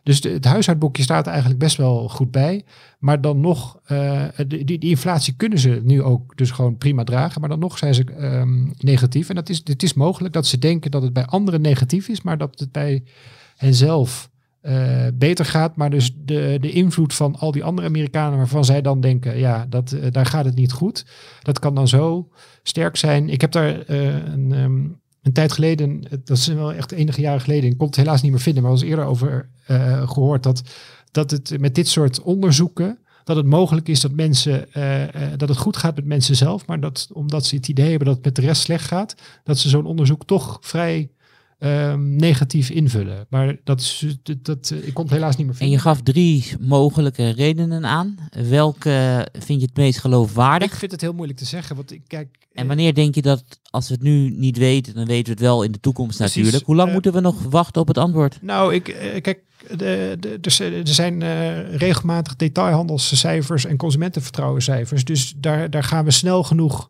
[0.03, 2.63] Dus het huishoudboekje staat eigenlijk best wel goed bij.
[2.99, 7.39] Maar dan nog, uh, die, die, inflatie kunnen ze nu ook dus gewoon prima dragen.
[7.39, 9.30] Maar dan nog zijn ze um, negatief.
[9.30, 12.22] En dat is, het is mogelijk dat ze denken dat het bij anderen negatief is,
[12.22, 13.03] maar dat het bij
[13.57, 14.30] henzelf
[14.68, 15.76] uh, beter gaat.
[15.76, 19.66] Maar dus de, de invloed van al die andere Amerikanen waarvan zij dan denken, ja,
[19.70, 21.05] dat, uh, daar gaat het niet goed.
[21.41, 22.30] Dat kan dan zo
[22.63, 23.30] sterk zijn.
[23.30, 27.41] Ik heb daar uh, een, um, een tijd geleden, dat is wel echt enige jaren
[27.41, 29.49] geleden, ik kon het helaas niet meer vinden, maar was eerder over
[30.05, 30.61] gehoord dat,
[31.11, 34.68] dat het met dit soort onderzoeken, dat het mogelijk is dat mensen,
[35.38, 38.16] dat het goed gaat met mensen zelf, maar dat omdat ze het idee hebben dat
[38.16, 41.09] het met de rest slecht gaat, dat ze zo'n onderzoek toch vrij
[41.59, 43.25] um, negatief invullen.
[43.29, 45.77] Maar dat is, dat, dat, ik kon het helaas niet meer vinden.
[45.77, 48.15] En je gaf drie mogelijke redenen aan.
[48.49, 50.71] Welke vind je het meest geloofwaardig?
[50.71, 51.75] Ik vind het heel moeilijk te zeggen.
[51.75, 55.05] Want ik kijk, en wanneer denk je dat, als we het nu niet weten, dan
[55.05, 56.65] weten we het wel in de toekomst Precies, natuurlijk.
[56.65, 58.37] Hoe lang uh, moeten we nog wachten op het antwoord?
[58.41, 65.03] Nou, ik, uh, kijk, de, de, de, er zijn uh, regelmatig detailhandelscijfers en consumentenvertrouwencijfers.
[65.03, 66.89] Dus daar, daar gaan we snel genoeg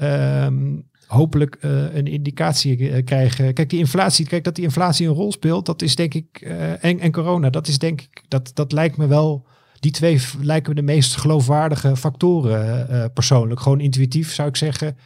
[0.00, 3.54] um, hopelijk uh, een indicatie uh, krijgen.
[3.54, 6.84] Kijk, die inflatie, kijk dat die inflatie een rol speelt, dat is denk ik, uh,
[6.84, 9.46] en, en corona, dat is denk ik, dat, dat lijkt me wel,
[9.80, 13.60] die twee lijken me de meest geloofwaardige factoren persoonlijk.
[13.60, 14.96] Gewoon intuïtief zou ik zeggen.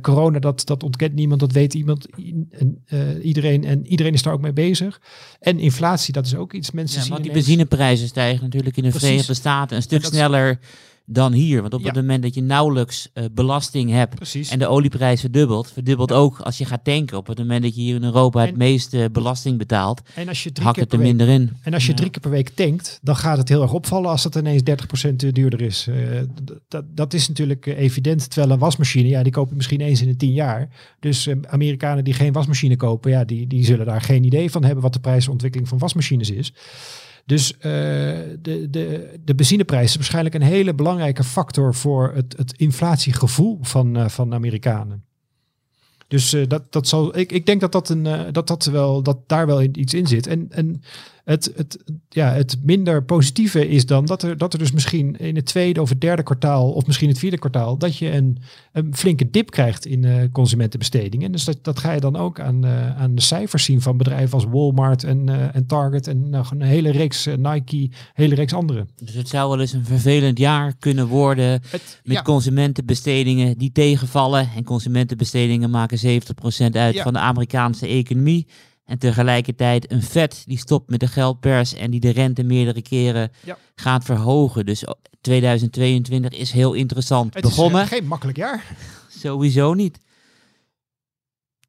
[0.00, 2.06] corona, dat, dat ontkent niemand, dat weet iemand,
[3.22, 5.00] iedereen en iedereen is daar ook mee bezig.
[5.40, 7.12] En inflatie, dat is ook iets mensen ja, zien.
[7.12, 9.08] Maar die benzineprijzen stijgen natuurlijk in de Precies.
[9.08, 10.58] Verenigde Staten een stuk sneller
[11.06, 11.60] dan hier.
[11.60, 11.86] Want op ja.
[11.86, 14.50] het moment dat je nauwelijks uh, belasting hebt Precies.
[14.50, 16.16] en de olieprijs verdubbelt, verdubbelt ja.
[16.16, 17.16] ook als je gaat tanken.
[17.16, 20.42] Op het moment dat je hier in Europa en, het meeste belasting betaalt, en als
[20.42, 21.56] je drie hakt keer het er per minder week, in.
[21.62, 21.96] En als je Ja.
[21.96, 25.32] drie keer per week tankt, dan gaat het heel erg opvallen als het ineens 30%
[25.32, 25.86] duurder is.
[25.86, 26.20] Eh,
[26.68, 28.30] dat, dat is natuurlijk eh, evident.
[28.30, 30.68] Terwijl een wasmachine, ja, die koop je misschien eens in de tien jaar.
[31.00, 34.64] Dus eh, Amerikanen die geen wasmachine kopen, ja, die, die zullen daar geen idee van
[34.64, 36.52] hebben wat de prijsontwikkeling van wasmachines is.
[37.24, 37.60] Dus eh,
[38.40, 43.96] de, de, de benzineprijs is waarschijnlijk een hele belangrijke factor voor het, het inflatiegevoel van,
[43.96, 45.04] eh, van de Amerikanen.
[46.08, 49.28] Dus eh, dat, dat zal, ik, ik denk dat, dat, een, dat, dat, wel, dat
[49.28, 50.26] daar wel iets in zit.
[50.26, 50.82] En, en
[51.24, 55.36] het, het, ja, het minder positieve is dan dat er, dat er dus misschien in
[55.36, 58.38] het tweede of het derde kwartaal, of misschien het vierde kwartaal, dat je een,
[58.72, 61.32] een flinke dip krijgt in eh, consumentenbestedingen.
[61.32, 64.34] Dus dat, dat ga je dan ook aan, eh, aan de cijfers zien van bedrijven
[64.34, 68.52] als Walmart en, eh, en Target en gewoon een hele reeks Nike, een hele reeks
[68.52, 68.86] andere.
[68.96, 74.48] Dus het zou wel eens een vervelend jaar kunnen worden Het, met consumentenbestedingen die tegenvallen.
[74.56, 77.02] En consumentenbestedingen maken 70% uit Ja.
[77.02, 78.46] van de Amerikaanse economie.
[78.92, 83.30] En tegelijkertijd een vet die stopt met de geldpers en die de rente meerdere keren
[83.44, 83.58] Ja.
[83.74, 84.66] gaat verhogen.
[84.66, 87.80] Dus oh, 2022 is heel interessant het is begonnen.
[87.82, 88.64] eh, geen makkelijk jaar.
[89.22, 89.98] Sowieso niet.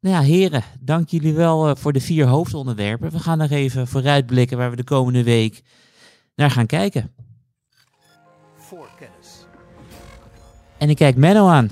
[0.00, 3.10] Nou ja, heren, dank jullie wel eh, voor de vier hoofdonderwerpen.
[3.10, 5.62] We gaan nog even vooruitblikken waar we de komende week
[6.34, 7.14] naar gaan kijken.
[8.56, 9.46] Voorkennis.
[10.78, 11.70] En ik kijk Menno aan.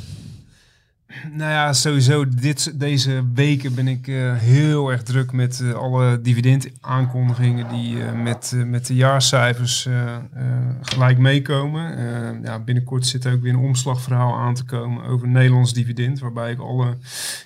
[1.32, 6.20] Nou ja, sowieso dit, deze weken ben ik eh, heel erg druk met eh, alle
[6.20, 9.88] dividendaankondigingen die eh, met, met de jaarcijfers
[10.82, 11.80] gelijk meekomen.
[12.42, 16.52] Ja, binnenkort zit er ook weer een omslagverhaal aan te komen over Nederlands dividend, waarbij
[16.52, 16.96] ik alle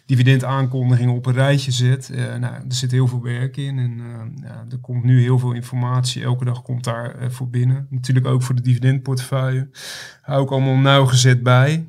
[0.07, 2.11] dividendaankondigingen op een rijtje zet.
[2.41, 4.01] Nou, er zit heel veel werk in en
[4.43, 6.23] ja, er komt nu heel veel informatie.
[6.23, 7.87] Elke dag komt daar voor binnen.
[7.91, 9.69] Natuurlijk ook voor de dividendportefeuille.
[10.23, 11.87] Hou ik allemaal nauwgezet bij.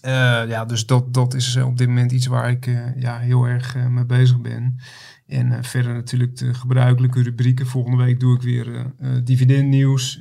[0.00, 3.18] Eh, ja, dus dat, dat is eh, op dit moment iets waar ik eh, ja,
[3.18, 4.78] heel erg mee bezig ben.
[5.26, 7.66] En verder natuurlijk de gebruikelijke rubrieken.
[7.66, 8.92] Volgende week doe ik weer
[9.24, 10.20] dividendnieuws.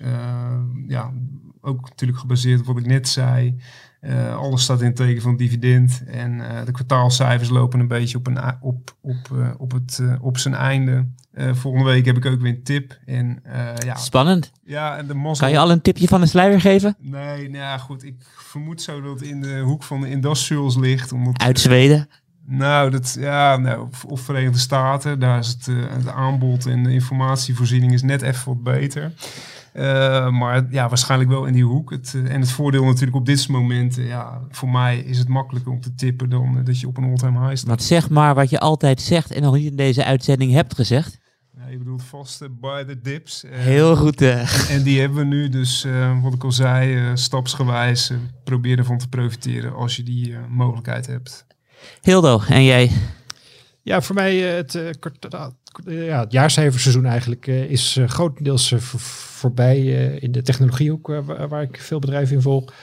[0.88, 1.14] Ja,
[1.62, 3.56] ook natuurlijk gebaseerd op wat ik net zei.
[4.36, 6.04] Alles staat in teken van dividend.
[6.06, 11.08] En de kwartaalcijfers lopen een beetje op, een, op, op, op, het, op zijn einde.
[11.36, 12.98] Eh, volgende week heb ik ook weer een tip.
[13.06, 14.52] En eh, ja, Spannend.
[14.66, 15.46] ja, en de mazzel...
[15.46, 16.96] Kan je al een tipje van de sluier geven?
[17.00, 18.04] Nee, nou ja, goed.
[18.04, 21.12] Ik vermoed zo dat het in de hoek van de industrials ligt.
[21.12, 22.10] Omdat, Uit Zweden.
[22.46, 25.20] nou, dat, ja, nou, of, Verenigde Staten.
[25.20, 29.12] Daar is het, eh, het aanbod en de informatievoorziening is net even wat beter.
[30.32, 31.92] Maar ja, waarschijnlijk wel in die hoek.
[31.92, 35.82] Het, en het voordeel natuurlijk op dit moment, ja, voor mij is het makkelijker om
[35.82, 37.68] te tippen dan dat je op een all-time high staat.
[37.68, 41.24] Want zeg maar wat je altijd zegt en nog niet in deze uitzending hebt gezegd.
[41.66, 43.44] Ja, je bedoelt vast eh, by the dips.
[43.44, 44.22] Eh, Heel goed.
[44.22, 44.70] eh.
[44.70, 48.78] En die hebben we nu dus, eh, wat ik al zei, eh, stapsgewijs uh, probeer
[48.78, 51.46] ervan te profiteren als je die eh, mogelijkheid hebt.
[52.02, 52.92] Hildo, en jij?
[53.82, 58.08] Ja, voor mij eh, het, eh, kort- eh, ja, het jaarcijferseizoen eigenlijk eh, is eh,
[58.08, 62.42] grotendeels eh, voor- voorbij eh, in de technologiehoek eh, waar, waar ik veel bedrijven in
[62.42, 62.74] volg.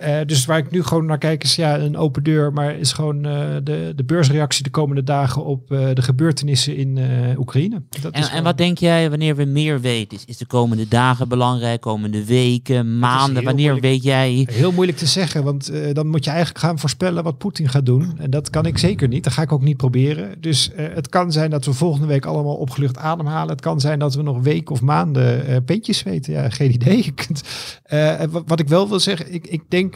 [0.00, 2.92] Eh, dus waar ik nu gewoon naar kijk is ja, een open deur, maar is
[2.92, 6.98] gewoon eh, de, de beursreactie de komende dagen op eh, de gebeurtenissen in
[7.38, 7.82] Oekraïne.
[8.00, 10.18] Dat En, is en wat denk jij wanneer we meer weten?
[10.18, 13.44] Is, is de komende dagen belangrijk, komende weken, maanden?
[13.44, 13.92] Wanneer moeilijk.
[13.92, 14.46] weet jij?
[14.50, 18.18] Heel moeilijk te zeggen, want dan moet je eigenlijk gaan voorspellen wat Poetin gaat doen.
[18.18, 19.24] En dat kan ik zeker niet.
[19.24, 20.40] Dat ga ik ook niet proberen.
[20.40, 23.50] Dus het kan zijn dat we volgende week allemaal opgelucht ademhalen.
[23.50, 26.32] Het kan zijn dat we nog weken of maanden peentjes weten.
[26.32, 27.04] Ja, geen idee.
[27.10, 27.42] Je kunt,
[28.30, 29.89] wat, wat ik wel wil zeggen, ik, ik denk,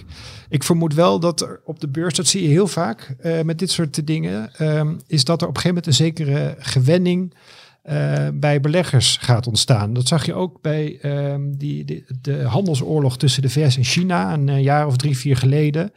[0.49, 3.59] ik vermoed wel dat er op de beurs, dat zie je heel vaak eh, met
[3.59, 7.35] dit soort dingen, ehm, is dat er op een gegeven moment een zekere gewenning
[7.83, 9.93] eh, bij beleggers gaat ontstaan.
[9.93, 14.49] Dat zag je ook bij ehm, die, de handelsoorlog tussen de VS en China een
[14.49, 15.93] eh, jaar of drie, vier geleden.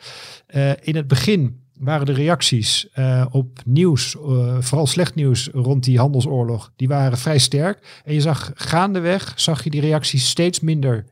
[0.81, 2.89] In het begin waren de reacties
[3.31, 4.15] op nieuws,
[4.59, 8.01] vooral slecht nieuws rond die handelsoorlog, die waren vrij sterk.
[8.05, 11.05] En je zag gaandeweg, zag je die reacties steeds minder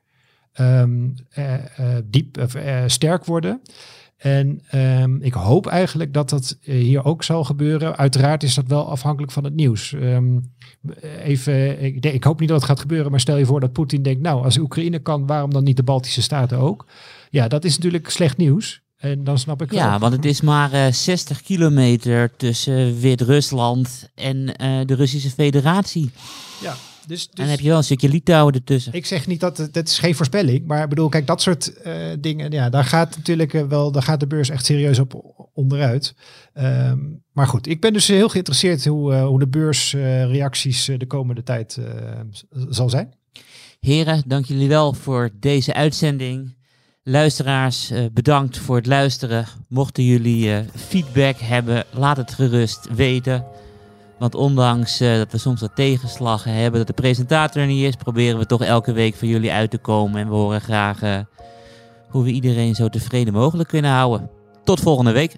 [0.56, 3.62] eh, eh, diep of eh, sterk worden.
[4.18, 7.97] En ehm, ik hoop eigenlijk dat dat hier ook zal gebeuren.
[7.97, 9.93] Uiteraard is dat wel afhankelijk van het nieuws.
[9.93, 10.39] Ehm,
[11.24, 14.01] even, ik, ik hoop niet dat het gaat gebeuren, maar stel je voor dat Poetin
[14.01, 16.86] denkt, nou, als Oekraïne kan, waarom dan niet de Baltische Staten ook?
[17.30, 18.82] Ja, dat is natuurlijk slecht nieuws.
[18.97, 19.99] En dan snap ik Ja, wel.
[19.99, 24.45] want het is maar eh, 60 kilometer tussen Wit-Rusland en
[24.86, 26.12] de Russische Federatie.
[26.62, 26.76] Ja,
[27.08, 28.93] dus, En dus heb je wel een stukje Litouwen ertussen.
[28.93, 31.74] ik zeg niet dat het, dat is geen voorspelling, maar ik bedoel, kijk, dat soort
[31.74, 35.24] eh, dingen, ja, daar gaat natuurlijk eh, wel, daar gaat de beurs echt serieus op
[35.53, 36.16] onderuit.
[36.53, 36.99] Ehm,
[37.32, 41.80] maar goed, ik ben dus heel geïnteresseerd hoe, eh, hoe de beursreacties de komende tijd
[42.70, 43.14] zal zijn.
[43.80, 46.56] Heren, dank jullie wel voor deze uitzending.
[47.03, 49.45] Luisteraars, bedankt voor het luisteren.
[49.68, 53.45] Mochten jullie feedback hebben, laat het gerust weten.
[54.20, 57.95] Want ondanks eh, dat we soms wat tegenslagen hebben, dat de presentator er niet is,
[57.95, 60.22] proberen we toch elke week voor jullie uit te komen.
[60.22, 61.20] En we horen graag eh,
[62.09, 64.30] hoe we iedereen zo tevreden mogelijk kunnen houden.
[64.63, 65.36] Tot volgende week.